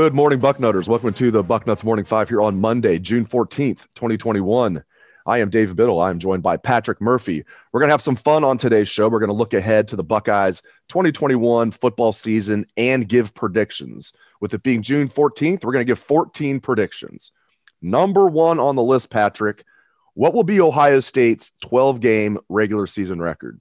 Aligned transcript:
Good 0.00 0.14
morning, 0.14 0.40
Bucknutters. 0.40 0.88
Welcome 0.88 1.12
to 1.12 1.30
the 1.30 1.44
Bucknuts 1.44 1.84
Morning 1.84 2.06
Five 2.06 2.30
here 2.30 2.40
on 2.40 2.58
Monday, 2.58 2.98
June 2.98 3.26
14th, 3.26 3.86
2021. 3.94 4.82
I 5.26 5.38
am 5.40 5.50
David 5.50 5.76
Biddle. 5.76 6.00
I 6.00 6.08
am 6.08 6.18
joined 6.18 6.42
by 6.42 6.56
Patrick 6.56 7.02
Murphy. 7.02 7.44
We're 7.70 7.80
going 7.80 7.90
to 7.90 7.92
have 7.92 8.00
some 8.00 8.16
fun 8.16 8.42
on 8.42 8.56
today's 8.56 8.88
show. 8.88 9.10
We're 9.10 9.18
going 9.18 9.28
to 9.28 9.36
look 9.36 9.52
ahead 9.52 9.88
to 9.88 9.96
the 9.96 10.02
Buckeyes 10.02 10.62
2021 10.88 11.72
football 11.72 12.14
season 12.14 12.64
and 12.78 13.06
give 13.06 13.34
predictions. 13.34 14.14
With 14.40 14.54
it 14.54 14.62
being 14.62 14.80
June 14.80 15.06
14th, 15.06 15.64
we're 15.64 15.72
going 15.72 15.84
to 15.84 15.90
give 15.90 15.98
14 15.98 16.60
predictions. 16.60 17.32
Number 17.82 18.26
one 18.26 18.58
on 18.58 18.76
the 18.76 18.82
list, 18.82 19.10
Patrick, 19.10 19.66
what 20.14 20.32
will 20.32 20.44
be 20.44 20.62
Ohio 20.62 21.00
State's 21.00 21.52
12 21.60 22.00
game 22.00 22.38
regular 22.48 22.86
season 22.86 23.20
record? 23.20 23.60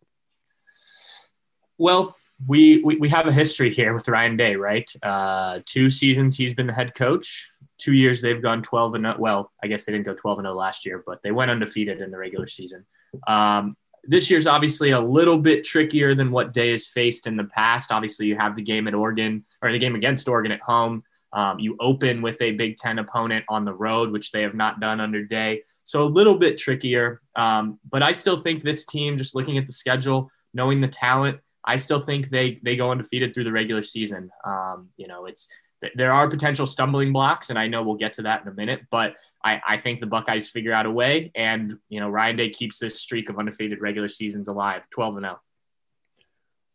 Well, 1.78 2.16
we, 2.48 2.82
we, 2.84 3.10
have 3.10 3.28
a 3.28 3.34
history 3.34 3.74
here 3.74 3.94
with 3.94 4.08
Ryan 4.08 4.38
Day, 4.38 4.56
right? 4.56 4.90
Uh, 5.04 5.60
two 5.66 5.90
seasons 5.90 6.38
he's 6.38 6.54
been 6.54 6.68
the 6.68 6.74
head 6.74 6.94
coach. 6.96 7.52
Two 7.78 7.94
years 7.94 8.22
they've 8.22 8.42
gone 8.42 8.62
12 8.62 8.96
and 8.96 9.06
0. 9.06 9.16
well, 9.20 9.52
I 9.64 9.68
guess 9.68 9.86
they 9.86 9.92
didn't 9.92 10.06
go 10.06 10.14
12 10.14 10.40
and 10.40 10.46
0 10.46 10.56
last 10.56 10.86
year, 10.86 11.04
but 11.06 11.22
they 11.22 11.32
went 11.32 11.52
undefeated 11.52 12.02
in 12.02 12.12
the 12.12 12.18
regular 12.18 12.48
season. 12.48 12.86
Um, 13.28 13.76
this 14.04 14.30
year's 14.30 14.48
obviously 14.48 14.92
a 14.92 15.00
little 15.00 15.38
bit 15.38 15.64
trickier 15.64 16.16
than 16.16 16.32
what 16.32 16.54
Day 16.54 16.72
has 16.72 16.88
faced 16.88 17.28
in 17.28 17.36
the 17.36 17.44
past. 17.44 17.92
Obviously, 17.92 18.28
you 18.28 18.38
have 18.38 18.56
the 18.56 18.62
game 18.62 18.88
at 18.88 18.94
Oregon 18.94 19.46
or 19.62 19.72
the 19.72 19.80
game 19.80 19.96
against 19.96 20.28
Oregon 20.28 20.52
at 20.52 20.62
home. 20.62 21.04
Um, 21.32 21.60
you 21.60 21.78
open 21.80 22.22
with 22.22 22.42
a 22.42 22.52
Big 22.52 22.78
Ten 22.78 23.00
opponent 23.00 23.46
on 23.50 23.66
the 23.66 23.74
road, 23.74 24.12
which 24.12 24.32
they 24.32 24.42
have 24.42 24.56
not 24.56 24.80
done 24.80 25.00
under 25.00 25.24
Day. 25.24 25.64
So 25.84 26.04
a 26.04 26.06
little 26.06 26.36
bit 26.36 26.58
trickier. 26.58 27.22
Um, 27.36 27.80
but 27.90 28.02
I 28.02 28.14
still 28.14 28.38
think 28.38 28.64
this 28.64 28.86
team, 28.86 29.18
just 29.18 29.36
looking 29.36 29.58
at 29.58 29.68
the 29.68 29.74
schedule, 29.74 30.32
knowing 30.54 30.82
the 30.82 30.88
talent, 30.88 31.40
I 31.70 31.76
still 31.76 32.00
think 32.00 32.30
they 32.30 32.60
they 32.64 32.76
go 32.76 32.90
undefeated 32.90 33.34
through 33.34 33.44
the 33.44 33.52
regular 33.52 33.84
season. 33.84 34.32
Um, 34.44 34.90
you 34.98 35.08
know, 35.08 35.26
it's 35.26 35.48
there 35.94 36.12
are 36.12 36.28
potential 36.28 36.66
stumbling 36.66 37.14
blocks, 37.14 37.52
and 37.52 37.60
I 37.60 37.68
know 37.68 37.84
we'll 37.84 37.96
get 37.96 38.14
to 38.14 38.24
that 38.24 38.42
in 38.42 38.48
a 38.48 38.54
minute. 38.54 38.82
But 38.90 39.14
I, 39.44 39.62
I 39.66 39.78
think 39.78 40.00
the 40.00 40.08
Buckeyes 40.08 40.50
figure 40.50 40.74
out 40.74 40.88
a 40.88 40.92
way, 40.92 41.32
and 41.36 41.78
you 41.88 42.00
know, 42.00 42.10
Ryan 42.10 42.38
Day 42.38 42.50
keeps 42.50 42.80
this 42.80 43.00
streak 43.00 43.30
of 43.30 43.38
undefeated 43.38 43.82
regular 43.82 44.08
seasons 44.08 44.48
alive, 44.48 44.90
twelve 44.90 45.16
and 45.16 45.26
zero. 45.26 45.36
Oh. 45.38 45.44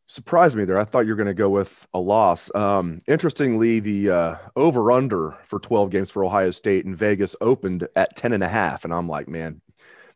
Surprised 0.07 0.57
me 0.57 0.65
there. 0.65 0.79
I 0.79 0.85
thought 0.85 1.07
you 1.07 1.13
were 1.13 1.17
going 1.17 1.27
to 1.27 1.35
go 1.35 1.49
with 1.49 1.89
a 1.93 1.99
loss. 1.99 2.55
Um, 2.55 3.01
interestingly, 3.09 3.81
the 3.81 4.11
uh, 4.11 4.37
over 4.55 4.93
under 4.93 5.39
for 5.47 5.59
12 5.59 5.89
games 5.89 6.11
for 6.11 6.23
Ohio 6.23 6.51
State 6.51 6.85
in 6.85 6.95
Vegas 6.95 7.35
opened 7.41 7.89
at 7.97 8.15
10 8.15 8.35
and 8.35 8.45
a 8.45 8.49
half. 8.49 8.85
And 8.85 8.93
I'm 8.93 9.09
like, 9.09 9.29
man, 9.29 9.63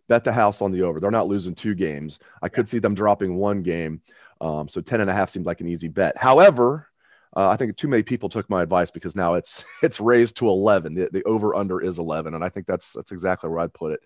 bet 0.09 0.25
the 0.25 0.33
house 0.33 0.61
on 0.61 0.73
the 0.73 0.83
over. 0.83 1.01
They're 1.01 1.11
not 1.11 1.29
losing 1.29 1.55
two 1.55 1.75
games. 1.75 2.19
I 2.43 2.49
could 2.49 2.69
see 2.69 2.79
them 2.79 2.95
dropping 2.95 3.37
one 3.37 3.63
game. 3.63 4.03
Um, 4.41 4.69
so 4.69 4.81
10 4.81 5.01
and 5.01 5.11
a 5.11 5.13
half 5.13 5.31
seemed 5.31 5.47
like 5.47 5.61
an 5.61 5.69
easy 5.69 5.89
bet. 5.89 6.17
However, 6.17 6.89
uh, 7.37 7.49
I 7.49 7.57
think 7.57 7.77
too 7.77 7.89
many 7.89 8.03
people 8.03 8.29
took 8.29 8.49
my 8.49 8.63
advice 8.63 8.91
because 8.91 9.15
now 9.15 9.35
it's 9.35 9.65
it's 9.83 10.01
raised 10.01 10.37
to 10.37 10.49
11. 10.49 10.95
The, 10.95 11.09
the 11.13 11.23
over 11.25 11.55
under 11.55 11.81
is 11.81 11.99
11, 11.99 12.35
and 12.35 12.45
I 12.45 12.49
think 12.49 12.67
that's 12.67 12.93
that's 12.93 13.13
exactly 13.13 13.51
where 13.51 13.61
I'd 13.61 13.75
put 13.75 13.93
it. 13.93 14.01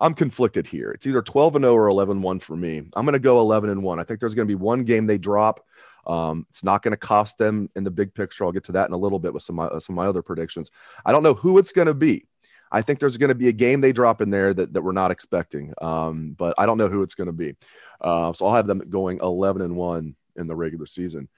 I'm 0.00 0.14
conflicted 0.14 0.66
here. 0.66 0.90
It's 0.90 1.06
either 1.06 1.22
12 1.22 1.56
and 1.56 1.64
0 1.64 1.74
or 1.74 1.88
11 1.88 2.22
1 2.22 2.40
for 2.40 2.56
me. 2.56 2.82
I'm 2.94 3.04
going 3.04 3.12
to 3.12 3.18
go 3.18 3.40
11 3.40 3.70
and 3.70 3.82
1. 3.82 4.00
I 4.00 4.04
think 4.04 4.20
there's 4.20 4.34
going 4.34 4.48
to 4.48 4.52
be 4.52 4.60
one 4.60 4.84
game 4.84 5.06
they 5.06 5.18
drop. 5.18 5.64
Um, 6.06 6.46
it's 6.50 6.64
not 6.64 6.82
going 6.82 6.92
to 6.92 6.96
cost 6.96 7.38
them 7.38 7.70
in 7.76 7.84
the 7.84 7.90
big 7.90 8.14
picture. 8.14 8.44
I'll 8.44 8.52
get 8.52 8.64
to 8.64 8.72
that 8.72 8.88
in 8.88 8.94
a 8.94 8.98
little 8.98 9.18
bit 9.18 9.32
with 9.34 9.42
some 9.42 9.60
uh, 9.60 9.78
some 9.78 9.94
of 9.94 9.96
my 9.96 10.06
other 10.06 10.22
predictions. 10.22 10.70
I 11.04 11.12
don't 11.12 11.22
know 11.22 11.34
who 11.34 11.58
it's 11.58 11.72
going 11.72 11.88
to 11.88 11.94
be. 11.94 12.26
I 12.72 12.82
think 12.82 12.98
there's 12.98 13.18
going 13.18 13.28
to 13.28 13.34
be 13.34 13.48
a 13.48 13.52
game 13.52 13.80
they 13.80 13.92
drop 13.92 14.22
in 14.22 14.30
there 14.30 14.54
that, 14.54 14.72
that 14.72 14.82
we're 14.82 14.92
not 14.92 15.10
expecting, 15.10 15.74
um, 15.80 16.34
but 16.36 16.54
I 16.56 16.64
don't 16.64 16.78
know 16.78 16.88
who 16.88 17.02
it's 17.02 17.14
going 17.14 17.26
to 17.26 17.32
be. 17.32 17.54
Uh, 18.00 18.32
so 18.32 18.46
I'll 18.46 18.54
have 18.54 18.66
them 18.66 18.82
going 18.88 19.20
11 19.22 19.60
and 19.60 19.76
one 19.76 20.16
in 20.36 20.46
the 20.46 20.56
regular 20.56 20.86
season, 20.86 21.28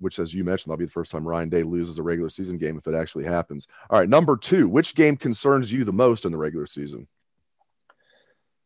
which, 0.00 0.18
as 0.18 0.34
you 0.34 0.42
mentioned, 0.42 0.72
that'll 0.72 0.80
be 0.80 0.86
the 0.86 0.90
first 0.90 1.12
time 1.12 1.26
Ryan 1.26 1.48
Day 1.48 1.62
loses 1.62 1.98
a 1.98 2.02
regular 2.02 2.28
season 2.28 2.58
game 2.58 2.76
if 2.76 2.86
it 2.88 2.96
actually 2.96 3.24
happens. 3.24 3.68
All 3.88 3.98
right, 3.98 4.08
number 4.08 4.36
two, 4.36 4.68
which 4.68 4.96
game 4.96 5.16
concerns 5.16 5.72
you 5.72 5.84
the 5.84 5.92
most 5.92 6.24
in 6.24 6.32
the 6.32 6.38
regular 6.38 6.66
season? 6.66 7.06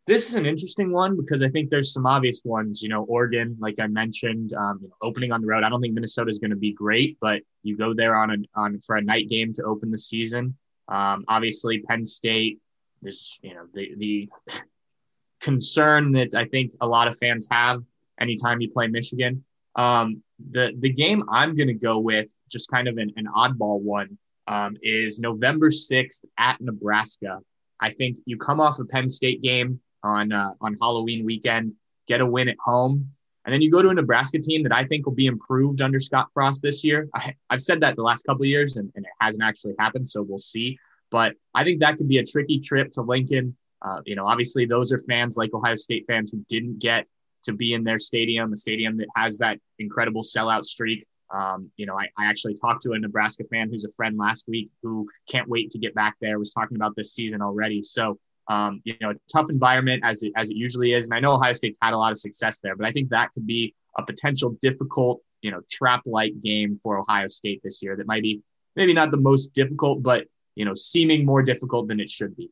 This 0.06 0.28
is 0.28 0.34
an 0.34 0.46
interesting 0.46 0.90
one 0.90 1.16
because 1.16 1.42
I 1.42 1.50
think 1.50 1.70
there's 1.70 1.92
some 1.92 2.06
obvious 2.06 2.42
ones. 2.44 2.82
You 2.82 2.88
know, 2.88 3.04
Oregon, 3.04 3.56
like 3.60 3.78
I 3.78 3.86
mentioned, 3.86 4.54
um, 4.54 4.90
opening 5.02 5.30
on 5.30 5.40
the 5.40 5.46
road. 5.46 5.62
I 5.62 5.68
don't 5.68 5.80
think 5.80 5.94
Minnesota 5.94 6.30
is 6.30 6.38
going 6.38 6.50
to 6.50 6.56
be 6.56 6.72
great, 6.72 7.18
but 7.20 7.42
you 7.62 7.76
go 7.76 7.94
there 7.94 8.16
on 8.16 8.30
a 8.30 8.36
on 8.58 8.80
for 8.80 8.96
a 8.96 9.02
night 9.02 9.28
game 9.28 9.52
to 9.52 9.62
open 9.62 9.90
the 9.90 9.98
season. 9.98 10.56
Um, 10.90 11.24
obviously, 11.28 11.78
Penn 11.78 12.04
State 12.04 12.58
is 13.02 13.38
you 13.42 13.54
know 13.54 13.66
the 13.72 13.94
the 13.96 14.28
concern 15.40 16.12
that 16.12 16.34
I 16.34 16.44
think 16.44 16.72
a 16.80 16.86
lot 16.86 17.08
of 17.08 17.16
fans 17.16 17.46
have 17.50 17.82
anytime 18.20 18.60
you 18.60 18.70
play 18.70 18.88
Michigan. 18.88 19.44
Um, 19.76 20.22
the 20.50 20.74
the 20.78 20.90
game 20.90 21.22
I'm 21.30 21.54
going 21.54 21.68
to 21.68 21.74
go 21.74 21.98
with, 21.98 22.28
just 22.50 22.68
kind 22.70 22.88
of 22.88 22.98
an, 22.98 23.12
an 23.16 23.26
oddball 23.34 23.80
one, 23.80 24.18
um, 24.46 24.76
is 24.82 25.18
November 25.18 25.70
sixth 25.70 26.24
at 26.36 26.60
Nebraska. 26.60 27.38
I 27.80 27.90
think 27.90 28.18
you 28.26 28.36
come 28.36 28.60
off 28.60 28.78
a 28.78 28.84
Penn 28.84 29.08
State 29.08 29.42
game 29.42 29.80
on 30.02 30.32
uh, 30.32 30.52
on 30.60 30.76
Halloween 30.80 31.24
weekend, 31.24 31.74
get 32.08 32.20
a 32.20 32.26
win 32.26 32.48
at 32.48 32.56
home, 32.64 33.12
and 33.44 33.54
then 33.54 33.62
you 33.62 33.70
go 33.70 33.80
to 33.80 33.88
a 33.88 33.94
Nebraska 33.94 34.38
team 34.38 34.62
that 34.64 34.72
I 34.72 34.84
think 34.84 35.06
will 35.06 35.14
be 35.14 35.26
improved 35.26 35.80
under 35.80 35.98
Scott 35.98 36.28
Frost 36.34 36.62
this 36.62 36.84
year. 36.84 37.08
I, 37.14 37.34
have 37.50 37.62
said 37.62 37.80
that 37.80 37.96
the 37.96 38.02
last 38.02 38.26
couple 38.26 38.42
of 38.42 38.48
years, 38.48 38.76
and, 38.76 38.92
and, 38.94 39.04
it 39.04 39.10
hasn't 39.20 39.42
actually 39.42 39.74
happened. 39.78 40.08
So 40.08 40.22
we'll 40.22 40.38
see. 40.38 40.78
But 41.10 41.34
I 41.54 41.64
think 41.64 41.80
that 41.80 41.96
could 41.96 42.08
be 42.08 42.18
a 42.18 42.24
tricky 42.24 42.60
trip 42.60 42.90
to 42.92 43.02
Lincoln. 43.02 43.56
Uh, 43.82 44.00
you 44.04 44.14
know, 44.14 44.26
obviously, 44.26 44.66
those 44.66 44.92
are 44.92 44.98
fans 44.98 45.36
like 45.36 45.54
Ohio 45.54 45.74
State 45.74 46.04
fans 46.06 46.30
who 46.30 46.44
didn't 46.48 46.80
get 46.80 47.06
to 47.44 47.52
be 47.54 47.72
in 47.72 47.82
their 47.82 47.98
stadium, 47.98 48.52
a 48.52 48.56
stadium 48.56 48.98
that 48.98 49.08
has 49.16 49.38
that 49.38 49.58
incredible 49.78 50.22
sellout 50.22 50.64
streak. 50.64 51.06
Um, 51.34 51.70
you 51.76 51.86
know, 51.86 51.98
I, 51.98 52.08
I, 52.18 52.26
actually 52.26 52.56
talked 52.56 52.82
to 52.82 52.92
a 52.92 52.98
Nebraska 52.98 53.44
fan 53.44 53.70
who's 53.70 53.84
a 53.84 53.92
friend 53.92 54.18
last 54.18 54.46
week 54.48 54.68
who 54.82 55.08
can't 55.28 55.48
wait 55.48 55.70
to 55.70 55.78
get 55.78 55.94
back 55.94 56.16
there. 56.20 56.38
Was 56.38 56.50
talking 56.50 56.76
about 56.76 56.96
this 56.96 57.14
season 57.14 57.40
already. 57.40 57.82
So 57.82 58.18
um, 58.50 58.82
you 58.82 58.94
know, 59.00 59.14
tough 59.32 59.46
environment 59.48 60.02
as 60.04 60.24
it, 60.24 60.32
as 60.36 60.50
it 60.50 60.56
usually 60.56 60.92
is. 60.92 61.08
And 61.08 61.16
I 61.16 61.20
know 61.20 61.34
Ohio 61.34 61.52
State's 61.52 61.78
had 61.80 61.94
a 61.94 61.96
lot 61.96 62.10
of 62.10 62.18
success 62.18 62.58
there, 62.58 62.74
but 62.74 62.84
I 62.84 62.90
think 62.90 63.10
that 63.10 63.32
could 63.32 63.46
be 63.46 63.76
a 63.96 64.04
potential 64.04 64.56
difficult, 64.60 65.22
you 65.40 65.52
know, 65.52 65.60
trap 65.70 66.02
like 66.04 66.32
game 66.42 66.74
for 66.74 66.98
Ohio 66.98 67.28
State 67.28 67.60
this 67.62 67.80
year 67.80 67.94
that 67.96 68.08
might 68.08 68.22
be 68.22 68.42
maybe 68.74 68.92
not 68.92 69.12
the 69.12 69.16
most 69.16 69.54
difficult, 69.54 70.02
but, 70.02 70.24
you 70.56 70.64
know, 70.64 70.74
seeming 70.74 71.24
more 71.24 71.44
difficult 71.44 71.86
than 71.86 72.00
it 72.00 72.08
should 72.08 72.36
be. 72.36 72.50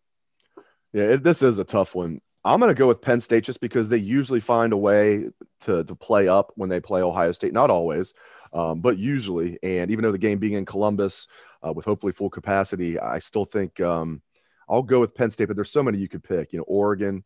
Yeah, 0.92 1.14
it, 1.14 1.24
this 1.24 1.42
is 1.42 1.58
a 1.58 1.64
tough 1.64 1.96
one. 1.96 2.20
I'm 2.44 2.60
going 2.60 2.72
to 2.72 2.78
go 2.78 2.86
with 2.86 3.02
Penn 3.02 3.20
State 3.20 3.42
just 3.42 3.60
because 3.60 3.88
they 3.88 3.98
usually 3.98 4.40
find 4.40 4.72
a 4.72 4.76
way 4.76 5.28
to, 5.62 5.82
to 5.82 5.94
play 5.96 6.28
up 6.28 6.52
when 6.54 6.70
they 6.70 6.78
play 6.78 7.02
Ohio 7.02 7.32
State. 7.32 7.52
Not 7.52 7.70
always, 7.70 8.14
um, 8.52 8.80
but 8.80 8.98
usually. 8.98 9.58
And 9.64 9.90
even 9.90 10.04
though 10.04 10.12
the 10.12 10.18
game 10.18 10.38
being 10.38 10.52
in 10.52 10.64
Columbus, 10.64 11.26
uh, 11.66 11.72
with 11.72 11.84
hopefully 11.84 12.12
full 12.12 12.30
capacity. 12.30 12.98
I 12.98 13.18
still 13.18 13.44
think 13.44 13.80
um, 13.80 14.22
I'll 14.68 14.82
go 14.82 15.00
with 15.00 15.14
Penn 15.14 15.30
State, 15.30 15.46
but 15.46 15.56
there's 15.56 15.70
so 15.70 15.82
many 15.82 15.98
you 15.98 16.08
could 16.08 16.24
pick. 16.24 16.52
You 16.52 16.58
know, 16.58 16.64
Oregon. 16.66 17.24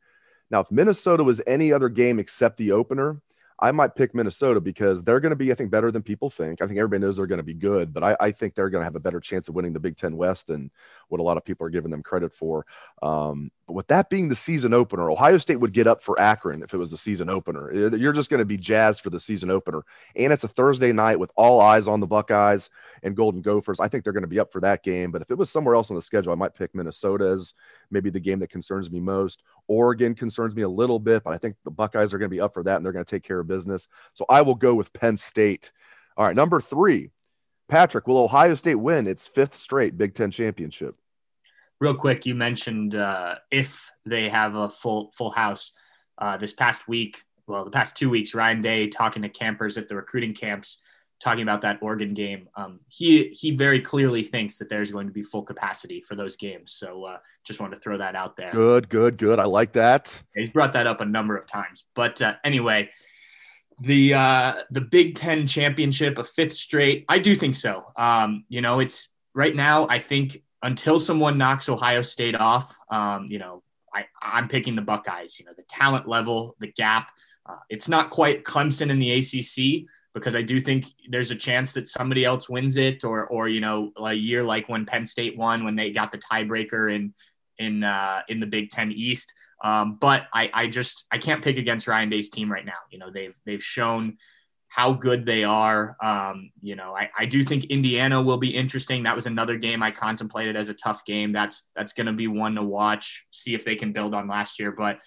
Now, 0.50 0.60
if 0.60 0.70
Minnesota 0.70 1.24
was 1.24 1.40
any 1.46 1.72
other 1.72 1.88
game 1.88 2.18
except 2.18 2.58
the 2.58 2.72
opener, 2.72 3.20
I 3.62 3.70
might 3.70 3.94
pick 3.94 4.12
Minnesota 4.12 4.60
because 4.60 5.04
they're 5.04 5.20
going 5.20 5.30
to 5.30 5.36
be, 5.36 5.52
I 5.52 5.54
think, 5.54 5.70
better 5.70 5.92
than 5.92 6.02
people 6.02 6.28
think. 6.28 6.60
I 6.60 6.66
think 6.66 6.78
everybody 6.78 7.00
knows 7.00 7.16
they're 7.16 7.28
going 7.28 7.38
to 7.38 7.44
be 7.44 7.54
good, 7.54 7.94
but 7.94 8.02
I, 8.02 8.16
I 8.18 8.32
think 8.32 8.54
they're 8.54 8.70
going 8.70 8.80
to 8.80 8.86
have 8.86 8.96
a 8.96 9.00
better 9.00 9.20
chance 9.20 9.48
of 9.48 9.54
winning 9.54 9.72
the 9.72 9.78
Big 9.78 9.96
Ten 9.96 10.16
West 10.16 10.48
than 10.48 10.70
what 11.08 11.20
a 11.20 11.22
lot 11.22 11.36
of 11.36 11.44
people 11.44 11.66
are 11.66 11.70
giving 11.70 11.92
them 11.92 12.02
credit 12.02 12.34
for. 12.34 12.66
Um, 13.02 13.52
but 13.66 13.74
with 13.74 13.86
that 13.88 14.10
being 14.10 14.28
the 14.28 14.34
season 14.36 14.74
opener, 14.74 15.10
Ohio 15.10 15.38
State 15.38 15.56
would 15.56 15.72
get 15.72 15.86
up 15.86 16.02
for 16.02 16.20
Akron 16.20 16.62
if 16.62 16.74
it 16.74 16.78
was 16.78 16.90
the 16.90 16.96
season 16.96 17.28
opener. 17.28 17.70
Eh, 17.70 17.96
you're 17.96 18.12
just 18.12 18.28
going 18.28 18.38
to 18.38 18.44
be 18.44 18.56
jazzed 18.56 19.02
for 19.02 19.10
the 19.10 19.20
season 19.20 19.50
opener. 19.50 19.84
And 20.16 20.32
it's 20.32 20.42
a 20.42 20.48
Thursday 20.48 20.92
night 20.92 21.20
with 21.20 21.30
all 21.36 21.60
eyes 21.60 21.86
on 21.86 22.00
the 22.00 22.06
Buckeyes 22.06 22.70
and 23.04 23.16
Golden 23.16 23.40
Gophers. 23.40 23.78
I 23.78 23.86
think 23.86 24.02
they're 24.02 24.12
going 24.12 24.22
to 24.22 24.28
be 24.28 24.40
up 24.40 24.52
for 24.52 24.60
that 24.60 24.82
game. 24.82 25.12
But 25.12 25.22
if 25.22 25.30
it 25.30 25.38
was 25.38 25.50
somewhere 25.50 25.76
else 25.76 25.90
on 25.90 25.94
the 25.96 26.02
schedule, 26.02 26.32
I 26.32 26.36
might 26.36 26.56
pick 26.56 26.74
Minnesota 26.74 27.26
as 27.26 27.54
maybe 27.90 28.10
the 28.10 28.20
game 28.20 28.40
that 28.40 28.50
concerns 28.50 28.90
me 28.90 28.98
most. 28.98 29.42
Oregon 29.68 30.14
concerns 30.14 30.56
me 30.56 30.62
a 30.62 30.68
little 30.68 30.98
bit, 30.98 31.22
but 31.22 31.32
I 31.32 31.38
think 31.38 31.54
the 31.64 31.70
Buckeyes 31.70 32.12
are 32.12 32.18
going 32.18 32.30
to 32.30 32.34
be 32.36 32.40
up 32.40 32.54
for 32.54 32.64
that 32.64 32.76
and 32.76 32.84
they're 32.84 32.92
going 32.92 33.04
to 33.04 33.10
take 33.10 33.24
care 33.24 33.38
of 33.38 33.46
business. 33.46 33.86
So 34.14 34.24
I 34.28 34.42
will 34.42 34.56
go 34.56 34.74
with 34.74 34.92
Penn 34.92 35.16
State. 35.16 35.70
All 36.16 36.26
right, 36.26 36.36
number 36.36 36.60
three, 36.60 37.10
Patrick, 37.68 38.08
will 38.08 38.18
Ohio 38.18 38.54
State 38.54 38.74
win 38.74 39.06
its 39.06 39.28
fifth 39.28 39.54
straight 39.54 39.96
Big 39.96 40.14
Ten 40.14 40.32
championship? 40.32 40.96
Real 41.82 41.94
quick, 41.94 42.26
you 42.26 42.36
mentioned 42.36 42.94
uh, 42.94 43.38
if 43.50 43.90
they 44.06 44.28
have 44.28 44.54
a 44.54 44.68
full 44.68 45.10
full 45.16 45.32
house 45.32 45.72
uh, 46.16 46.36
this 46.36 46.52
past 46.52 46.86
week. 46.86 47.22
Well, 47.48 47.64
the 47.64 47.72
past 47.72 47.96
two 47.96 48.08
weeks, 48.08 48.36
Ryan 48.36 48.62
Day 48.62 48.86
talking 48.86 49.22
to 49.22 49.28
campers 49.28 49.76
at 49.76 49.88
the 49.88 49.96
recruiting 49.96 50.32
camps 50.32 50.78
talking 51.20 51.42
about 51.42 51.62
that 51.62 51.78
Oregon 51.82 52.14
game, 52.14 52.48
um, 52.54 52.78
he 52.86 53.28
he 53.28 53.50
very 53.50 53.80
clearly 53.80 54.22
thinks 54.22 54.58
that 54.58 54.68
there's 54.68 54.92
going 54.92 55.08
to 55.08 55.12
be 55.12 55.24
full 55.24 55.42
capacity 55.42 56.00
for 56.00 56.14
those 56.14 56.36
games. 56.36 56.70
So 56.70 57.02
uh, 57.02 57.16
just 57.42 57.60
wanted 57.60 57.74
to 57.76 57.82
throw 57.82 57.98
that 57.98 58.14
out 58.14 58.36
there. 58.36 58.52
Good, 58.52 58.88
good, 58.88 59.18
good. 59.18 59.40
I 59.40 59.46
like 59.46 59.72
that. 59.72 60.22
He's 60.36 60.50
brought 60.50 60.74
that 60.74 60.86
up 60.86 61.00
a 61.00 61.04
number 61.04 61.36
of 61.36 61.48
times. 61.48 61.84
But 61.96 62.22
uh, 62.22 62.34
anyway, 62.44 62.90
the 63.80 64.14
uh, 64.14 64.54
the 64.70 64.82
Big 64.82 65.16
Ten 65.16 65.48
championship, 65.48 66.16
a 66.18 66.22
fifth 66.22 66.54
straight. 66.54 67.06
I 67.08 67.18
do 67.18 67.34
think 67.34 67.56
so. 67.56 67.86
Um, 67.96 68.44
you 68.48 68.60
know, 68.60 68.78
it's 68.78 69.08
right 69.34 69.56
now. 69.56 69.88
I 69.88 69.98
think 69.98 70.42
until 70.62 71.00
someone 71.00 71.38
knocks 71.38 71.68
Ohio 71.68 72.02
State 72.02 72.36
off, 72.36 72.76
um, 72.90 73.26
you 73.30 73.38
know, 73.38 73.62
I, 73.94 74.04
I'm 74.20 74.48
picking 74.48 74.76
the 74.76 74.82
Buckeyes. 74.82 75.38
You 75.38 75.46
know, 75.46 75.52
the 75.56 75.64
talent 75.64 76.08
level, 76.08 76.56
the 76.60 76.68
gap. 76.68 77.10
Uh, 77.44 77.56
it's 77.68 77.88
not 77.88 78.10
quite 78.10 78.44
Clemson 78.44 78.90
in 78.90 78.98
the 78.98 79.12
ACC, 79.12 79.88
because 80.14 80.36
I 80.36 80.42
do 80.42 80.60
think 80.60 80.86
there's 81.08 81.30
a 81.30 81.36
chance 81.36 81.72
that 81.72 81.88
somebody 81.88 82.24
else 82.24 82.48
wins 82.48 82.76
it, 82.76 83.04
or 83.04 83.26
or 83.26 83.48
you 83.48 83.60
know 83.60 83.92
a 83.96 84.12
year 84.12 84.42
like 84.42 84.68
when 84.68 84.86
Penn 84.86 85.06
State 85.06 85.36
won 85.36 85.64
when 85.64 85.76
they 85.76 85.90
got 85.90 86.12
the 86.12 86.18
tiebreaker 86.18 86.94
in 86.94 87.14
in 87.58 87.84
uh, 87.84 88.22
in 88.28 88.40
the 88.40 88.46
Big 88.46 88.70
Ten 88.70 88.92
East. 88.92 89.32
Um, 89.64 89.96
but 90.00 90.26
I, 90.32 90.50
I 90.52 90.66
just 90.66 91.06
I 91.10 91.18
can't 91.18 91.42
pick 91.42 91.56
against 91.56 91.86
Ryan 91.86 92.10
Day's 92.10 92.30
team 92.30 92.50
right 92.50 92.64
now. 92.64 92.80
You 92.90 92.98
know 92.98 93.10
they've 93.10 93.36
they've 93.46 93.62
shown 93.62 94.18
how 94.72 94.94
good 94.94 95.26
they 95.26 95.44
are. 95.44 95.96
Um, 96.02 96.50
you 96.62 96.76
know 96.76 96.96
I, 96.96 97.10
I 97.18 97.26
do 97.26 97.44
think 97.44 97.64
Indiana 97.66 98.22
will 98.22 98.38
be 98.38 98.56
interesting. 98.56 99.02
That 99.02 99.14
was 99.14 99.26
another 99.26 99.56
game 99.58 99.82
I 99.82 99.90
contemplated 99.90 100.56
as 100.56 100.70
a 100.70 100.74
tough 100.74 101.04
game. 101.04 101.32
That's 101.32 101.68
that's 101.76 101.92
going 101.92 102.06
to 102.06 102.14
be 102.14 102.26
one 102.26 102.54
to 102.54 102.62
watch. 102.62 103.26
See 103.32 103.54
if 103.54 103.66
they 103.66 103.76
can 103.76 103.92
build 103.92 104.14
on 104.14 104.28
last 104.28 104.58
year. 104.58 104.72
But 104.72 104.98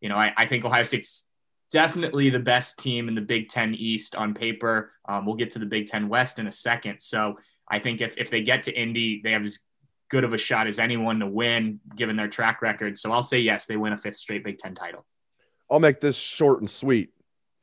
you 0.00 0.10
know 0.10 0.16
I, 0.16 0.32
I 0.36 0.46
think 0.46 0.64
Ohio 0.66 0.82
State's 0.82 1.26
definitely 1.70 2.28
the 2.28 2.38
best 2.38 2.78
team 2.78 3.08
in 3.08 3.14
the 3.14 3.22
Big 3.22 3.48
Ten 3.48 3.74
East 3.74 4.14
on 4.14 4.34
paper. 4.34 4.92
Um, 5.08 5.24
we'll 5.24 5.36
get 5.36 5.52
to 5.52 5.58
the 5.58 5.66
Big 5.66 5.86
Ten 5.86 6.08
West 6.08 6.38
in 6.38 6.46
a 6.46 6.52
second. 6.52 7.00
So 7.00 7.38
I 7.66 7.78
think 7.78 8.02
if, 8.02 8.18
if 8.18 8.30
they 8.30 8.42
get 8.42 8.64
to 8.64 8.78
Indy, 8.78 9.22
they 9.24 9.32
have 9.32 9.44
as 9.44 9.60
good 10.10 10.24
of 10.24 10.34
a 10.34 10.38
shot 10.38 10.66
as 10.66 10.78
anyone 10.78 11.20
to 11.20 11.26
win 11.26 11.80
given 11.96 12.14
their 12.14 12.28
track 12.28 12.60
record. 12.60 12.98
So 12.98 13.10
I'll 13.10 13.22
say 13.22 13.40
yes, 13.40 13.64
they 13.64 13.78
win 13.78 13.94
a 13.94 13.96
fifth 13.96 14.18
straight 14.18 14.44
Big 14.44 14.58
Ten 14.58 14.74
title. 14.74 15.06
I'll 15.70 15.80
make 15.80 16.00
this 16.00 16.16
short 16.16 16.60
and 16.60 16.68
sweet. 16.68 17.10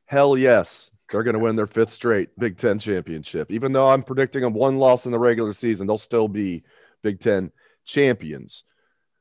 Hell 0.07 0.35
yes. 0.35 0.90
They're 1.11 1.23
going 1.23 1.33
to 1.33 1.39
win 1.39 1.55
their 1.55 1.67
fifth 1.67 1.93
straight 1.93 2.29
Big 2.39 2.57
Ten 2.57 2.79
championship. 2.79 3.51
Even 3.51 3.73
though 3.73 3.89
I'm 3.89 4.03
predicting 4.03 4.43
a 4.43 4.49
one 4.49 4.77
loss 4.77 5.05
in 5.05 5.11
the 5.11 5.19
regular 5.19 5.53
season, 5.53 5.87
they'll 5.87 5.97
still 5.97 6.27
be 6.27 6.63
Big 7.03 7.19
Ten 7.19 7.51
champions. 7.85 8.63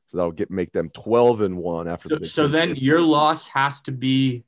So 0.07 0.17
that'll 0.17 0.31
get 0.31 0.51
make 0.51 0.71
them 0.73 0.89
12 0.89 1.41
and 1.41 1.57
one 1.57 1.87
after 1.87 2.09
the. 2.09 2.25
so 2.25 2.47
then 2.47 2.75
your 2.75 2.99
loss 2.99 3.47
has 3.47 3.81
to 3.83 3.93
be 3.93 4.43